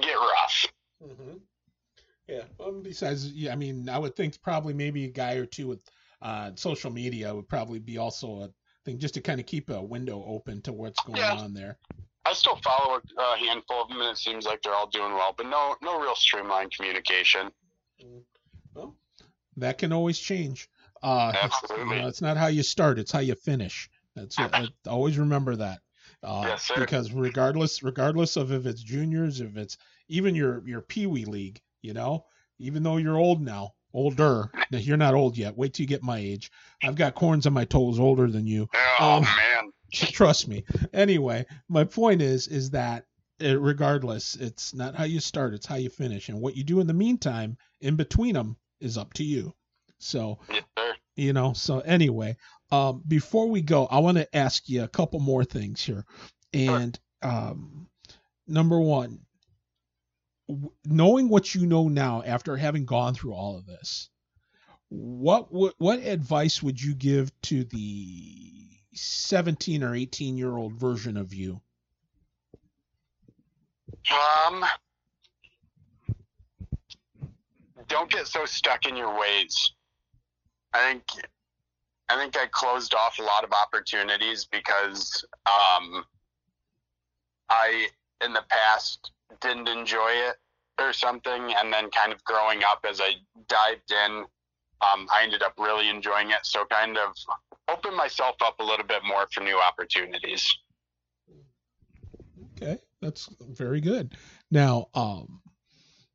[0.00, 0.66] get rough.
[1.04, 1.36] Mm-hmm.
[2.28, 2.42] Yeah.
[2.64, 5.80] Um, besides, yeah, I mean, I would think probably maybe a guy or two with
[6.22, 8.50] uh, social media would probably be also a
[8.84, 11.34] thing just to kind of keep a window open to what's going yeah.
[11.34, 11.78] on there.
[12.26, 15.34] I still follow a handful of them, and it seems like they're all doing well,
[15.36, 17.50] but no, no real streamlined communication.
[18.02, 18.18] Mm-hmm.
[18.74, 18.96] Well,
[19.58, 20.68] that can always change.
[21.02, 21.96] Uh, Absolutely.
[21.96, 23.88] You know, it's not how you start; it's how you finish.
[24.14, 24.36] That's
[24.88, 25.80] always remember that.
[26.22, 26.74] Uh, yes, sir.
[26.78, 29.76] Because regardless, regardless of if it's juniors, if it's
[30.08, 32.24] even your your pee wee league, you know,
[32.58, 35.56] even though you're old now, older, you're not old yet.
[35.56, 36.50] Wait till you get my age.
[36.82, 38.68] I've got corns on my toes, older than you.
[38.98, 39.72] Oh um, man.
[39.92, 40.64] Trust me.
[40.92, 43.06] Anyway, my point is, is that
[43.38, 46.64] it, uh, regardless, it's not how you start, it's how you finish, and what you
[46.64, 49.54] do in the meantime, in between them, is up to you.
[49.98, 50.38] So,
[51.16, 51.52] you know.
[51.52, 52.36] So anyway,
[52.70, 56.04] um, before we go, I want to ask you a couple more things here.
[56.52, 57.88] And um,
[58.46, 59.20] number one,
[60.84, 64.10] knowing what you know now after having gone through all of this,
[64.88, 68.65] what what, what advice would you give to the
[68.96, 71.60] 17 or 18 year old version of you?
[74.10, 74.64] Um,
[77.88, 79.72] don't get so stuck in your ways.
[80.72, 81.02] I think
[82.08, 86.04] I think I closed off a lot of opportunities because um,
[87.48, 87.88] I,
[88.24, 90.36] in the past, didn't enjoy it
[90.78, 91.54] or something.
[91.56, 93.14] And then, kind of growing up as I
[93.48, 94.24] dived in,
[94.80, 96.44] um, I ended up really enjoying it.
[96.44, 97.14] So, kind of
[97.68, 100.46] opened myself up a little bit more for new opportunities.
[102.56, 104.14] Okay, that's very good.
[104.50, 105.40] Now, um,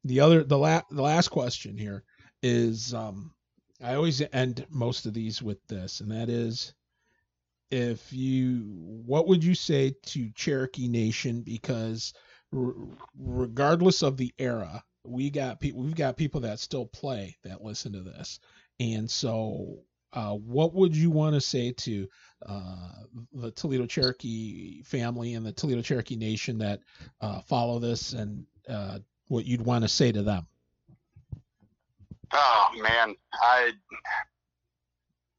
[0.04, 2.04] the other, the last, the last question here
[2.42, 3.34] is, um,
[3.84, 6.74] I always end most of these with this, and that is
[7.72, 8.64] if you
[9.06, 12.14] what would you say to Cherokee Nation because
[12.54, 12.76] r-
[13.18, 17.94] regardless of the era, we got people we've got people that still play that listen
[17.94, 18.40] to this.
[18.80, 19.80] And so
[20.14, 22.08] uh, what would you want to say to
[22.46, 22.90] uh,
[23.34, 26.82] the Toledo Cherokee family and the Toledo Cherokee Nation that
[27.22, 30.46] uh, follow this and uh, what you'd want to say to them?
[32.34, 33.72] Oh man, I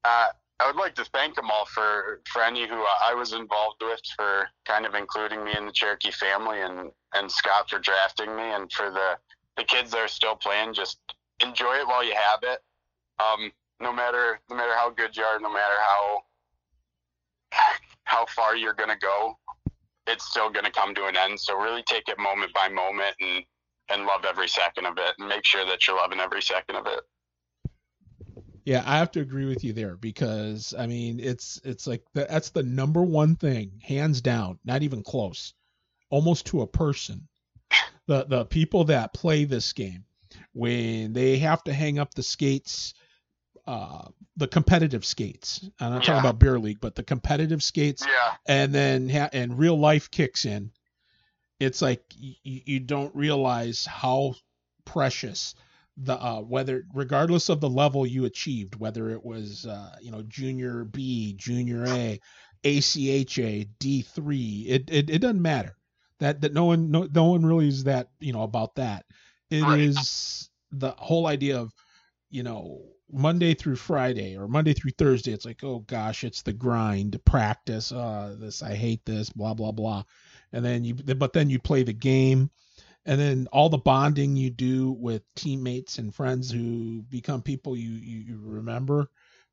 [0.04, 0.28] uh,
[0.60, 4.00] I would like to thank them all for for any who I was involved with
[4.16, 8.42] for kind of including me in the Cherokee family and and Scott for drafting me
[8.42, 9.16] and for the
[9.56, 10.74] the kids that are still playing.
[10.74, 10.98] Just
[11.40, 12.60] enjoy it while you have it.
[13.18, 16.22] Um, no matter no matter how good you are, no matter how
[18.04, 19.38] how far you're gonna go,
[20.06, 21.38] it's still gonna come to an end.
[21.38, 23.44] So really take it moment by moment and
[23.88, 26.86] and love every second of it and make sure that you're loving every second of
[26.86, 27.00] it.
[28.64, 32.26] Yeah, I have to agree with you there because I mean it's it's like the,
[32.30, 35.52] that's the number one thing, hands down, not even close,
[36.10, 37.28] almost to a person.
[38.06, 40.04] The the people that play this game
[40.52, 42.94] when they have to hang up the skates,
[43.66, 45.68] uh, the competitive skates.
[45.80, 46.14] I'm not yeah.
[46.14, 48.04] talking about beer league, but the competitive skates.
[48.06, 48.34] Yeah.
[48.46, 50.72] And then ha- and real life kicks in.
[51.60, 54.34] It's like y- you don't realize how
[54.84, 55.54] precious
[55.96, 60.22] the uh, whether regardless of the level you achieved, whether it was uh, you know
[60.22, 62.20] junior B, junior A,
[62.64, 65.76] ACHA, D three, it, it it doesn't matter.
[66.22, 69.04] That that no one no, no one really is that you know about that.
[69.50, 69.80] It right.
[69.80, 71.72] is the whole idea of
[72.30, 75.32] you know Monday through Friday or Monday through Thursday.
[75.32, 77.90] It's like oh gosh, it's the grind, practice.
[77.90, 80.04] Uh, this I hate this, blah blah blah,
[80.52, 82.50] and then you but then you play the game
[83.04, 87.90] and then all the bonding you do with teammates and friends who become people you
[87.90, 89.10] you, you remember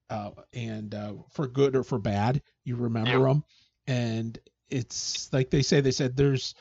[0.09, 3.21] uh, and uh, for good or for bad you remember yep.
[3.21, 3.43] them
[3.87, 4.39] and
[4.69, 6.55] it's like they say they said there's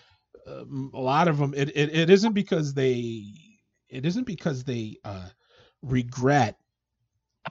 [0.47, 3.25] um, a lot of them it, it, it isn't because they
[3.89, 5.29] it isn't because they uh,
[5.83, 6.57] regret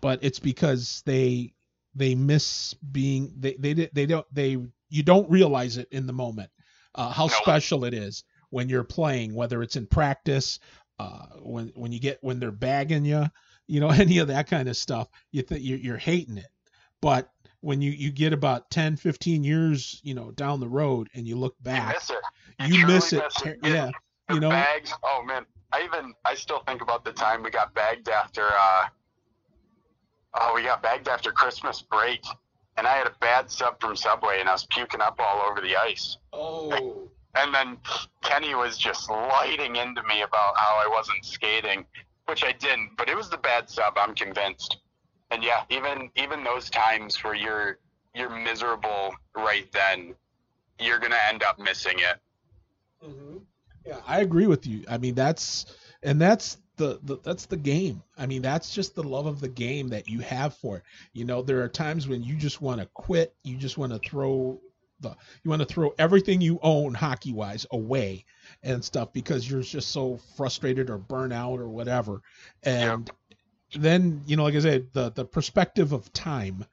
[0.02, 1.54] but it's because they
[1.96, 4.58] they miss being they they they don't they
[4.90, 6.50] you don't realize it in the moment
[6.96, 10.60] uh, how special it is when you're playing, whether it's in practice,
[11.00, 13.26] uh, when when you get when they're bagging you,
[13.68, 16.48] you know, any of that kind of stuff, you think you're, you're hating it.
[17.02, 17.30] But
[17.62, 21.36] when you you get about 10, 15 years, you know, down the road and you
[21.36, 22.18] look back, you miss it.
[22.60, 23.24] You, you miss, it.
[23.24, 23.60] miss it.
[23.64, 23.92] Yeah,
[24.28, 24.50] the you know.
[24.50, 24.94] Bags.
[25.04, 28.44] Oh man, I even I still think about the time we got bagged after.
[28.44, 28.88] uh
[30.40, 32.24] Oh, we got bagged after Christmas break,
[32.78, 35.62] and I had a bad sub from Subway, and I was puking up all over
[35.62, 36.18] the ice.
[36.34, 37.78] Oh and then
[38.22, 41.86] Kenny was just lighting into me about how I wasn't skating,
[42.26, 43.98] which I didn't, but it was the bad sub.
[43.98, 44.78] I'm convinced.
[45.32, 47.80] And yeah, even even those times where you're
[48.16, 50.16] you're miserable right then,
[50.80, 52.18] you're gonna end up missing it.
[53.06, 53.38] Mm-hmm.
[53.86, 54.84] Yeah, I agree with you.
[54.90, 55.66] I mean, that's
[56.04, 58.04] and that's the, the that's the game.
[58.18, 60.84] I mean, that's just the love of the game that you have for it.
[61.14, 63.36] You know, there are times when you just want to quit.
[63.44, 64.60] You just want to throw
[65.00, 68.26] the you want to throw everything you own hockey wise away
[68.64, 72.22] and stuff because you're just so frustrated or burnt out or whatever.
[72.64, 73.16] And yep.
[73.76, 76.66] Then, you know, like I said, the the perspective of time.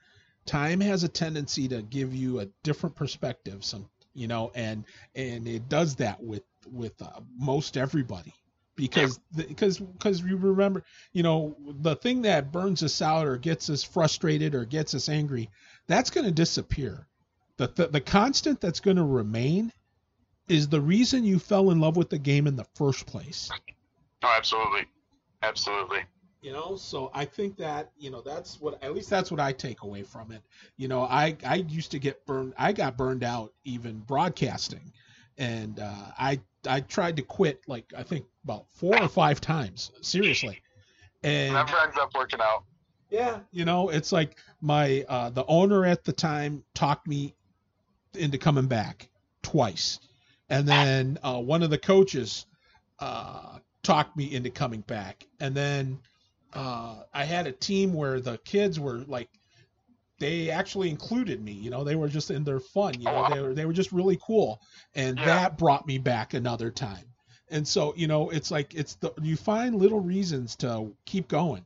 [0.47, 4.84] Time has a tendency to give you a different perspective some you know and
[5.14, 8.32] and it does that with with uh, most everybody
[8.76, 13.70] because because because you remember you know the thing that burns us out or gets
[13.70, 15.49] us frustrated or gets us angry
[15.86, 17.07] that's going to disappear
[17.57, 19.72] the, the, the constant that's going to remain
[20.49, 23.51] is the reason you fell in love with the game in the first place.
[24.22, 24.84] Oh, absolutely,
[25.42, 26.01] absolutely.
[26.45, 29.51] You know, so I think that you know that's what at least that's what I
[29.51, 30.42] take away from it.
[30.76, 32.53] You know, I I used to get burned.
[32.59, 34.92] I got burned out even broadcasting,
[35.38, 36.38] and uh, I
[36.68, 39.90] I tried to quit like I think about four or five times.
[40.03, 40.61] Seriously,
[41.22, 42.64] and never ends up working out.
[43.09, 47.34] Yeah, you know, it's like my uh, the owner at the time talked me
[48.12, 49.09] into coming back
[49.40, 49.99] twice,
[50.51, 52.45] and then uh, one of the coaches
[52.99, 56.01] uh, talked me into coming back, and then
[56.55, 59.29] uh, I had a team where the kids were like
[60.19, 61.53] they actually included me.
[61.53, 62.95] You know, they were just in their fun.
[62.99, 64.61] You know, they were they were just really cool,
[64.95, 65.25] and yeah.
[65.25, 67.05] that brought me back another time.
[67.51, 71.65] And so, you know, it's like it's the you find little reasons to keep going.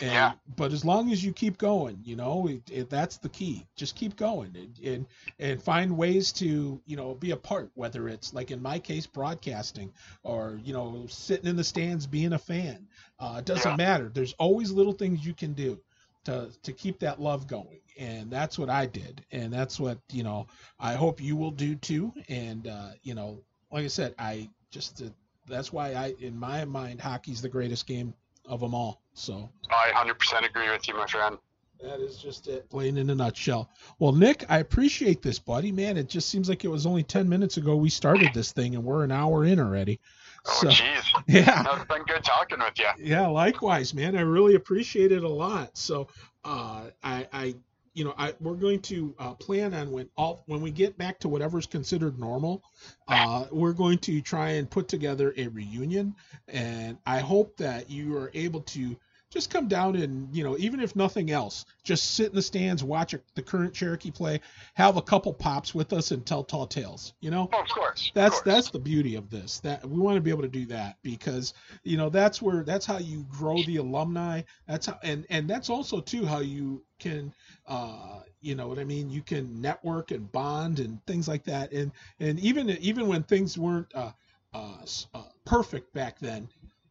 [0.00, 0.32] And, yeah.
[0.56, 3.66] But as long as you keep going, you know, it, it, that's the key.
[3.76, 5.06] Just keep going and, and
[5.38, 7.70] and find ways to you know be a part.
[7.74, 9.92] Whether it's like in my case, broadcasting,
[10.22, 12.86] or you know, sitting in the stands being a fan.
[13.18, 13.76] Uh, it doesn't yeah.
[13.76, 14.10] matter.
[14.12, 15.80] There's always little things you can do to
[16.24, 20.22] to to keep that love going, and that's what I did, and that's what you
[20.22, 20.46] know
[20.78, 22.12] I hope you will do too.
[22.28, 23.42] And uh, you know,
[23.72, 25.06] like I said, I just uh,
[25.48, 28.14] that's why I in my mind hockey's the greatest game
[28.46, 29.02] of them all.
[29.14, 31.38] So I 100% agree with you, my friend.
[31.82, 33.70] That is just it, plain in a nutshell.
[33.98, 35.72] Well, Nick, I appreciate this, buddy.
[35.72, 38.74] Man, it just seems like it was only ten minutes ago we started this thing,
[38.74, 39.98] and we're an hour in already.
[40.46, 41.02] Oh, so, jeez.
[41.26, 41.64] Yeah.
[41.74, 42.88] It's been good talking with you.
[42.98, 44.16] Yeah, likewise, man.
[44.16, 45.76] I really appreciate it a lot.
[45.76, 46.08] So,
[46.44, 47.54] uh, I, I,
[47.94, 51.18] you know, I we're going to uh, plan on when all when we get back
[51.20, 52.62] to whatever's considered normal,
[53.08, 56.14] uh, we're going to try and put together a reunion,
[56.48, 58.96] and I hope that you are able to
[59.30, 62.82] just come down and you know even if nothing else just sit in the stands
[62.82, 64.40] watch a, the current cherokee play
[64.74, 67.48] have a couple pops with us and tell tall tales you know?
[67.52, 68.54] Oh, of course that's of course.
[68.54, 71.54] that's the beauty of this that we want to be able to do that because
[71.84, 74.42] you know that's where that's how you grow the alumni.
[74.66, 77.32] That's how and and that's also too how you can
[77.70, 81.72] uh you know what i mean you can network and bond and things like that
[81.72, 84.10] and and even even when things weren't uh
[84.52, 86.46] uh, uh perfect back then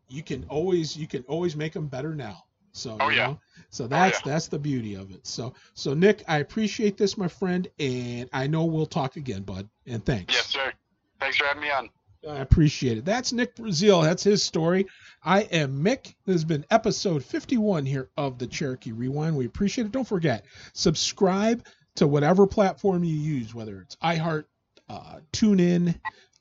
[0.09, 2.43] you can always you can always make them better now.
[2.71, 3.27] So oh, yeah.
[3.27, 3.39] Know?
[3.69, 4.33] so that's oh, yeah.
[4.33, 5.25] that's the beauty of it.
[5.25, 9.69] So so Nick, I appreciate this, my friend, and I know we'll talk again, bud.
[9.87, 10.33] And thanks.
[10.33, 10.73] Yes, sir.
[11.19, 11.89] Thanks for having me on.
[12.27, 13.05] I appreciate it.
[13.05, 14.03] That's Nick Brazeal.
[14.03, 14.87] That's his story.
[15.23, 16.15] I am Mick.
[16.25, 19.35] This has been episode 51 here of the Cherokee Rewind.
[19.35, 19.91] We appreciate it.
[19.91, 21.65] Don't forget, subscribe
[21.95, 24.45] to whatever platform you use, whether it's iHeart,
[24.87, 25.99] uh, TuneIn,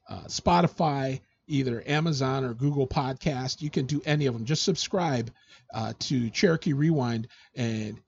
[0.09, 3.63] uh, Spotify, either Amazon or Google Podcast.
[3.63, 4.45] You can do any of them.
[4.45, 5.33] Just subscribe
[5.75, 7.27] uh, to Cherokee Rewind,
[7.57, 7.99] and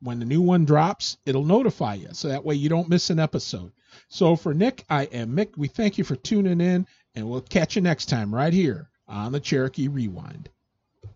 [0.00, 2.08] when the new one drops, it'll notify you.
[2.12, 3.72] So that way you don't miss an episode.
[4.08, 5.58] So for Nick, I am Mick.
[5.58, 9.32] We thank you for tuning in, and we'll catch you next time right here on
[9.32, 10.50] the Cherokee Rewind.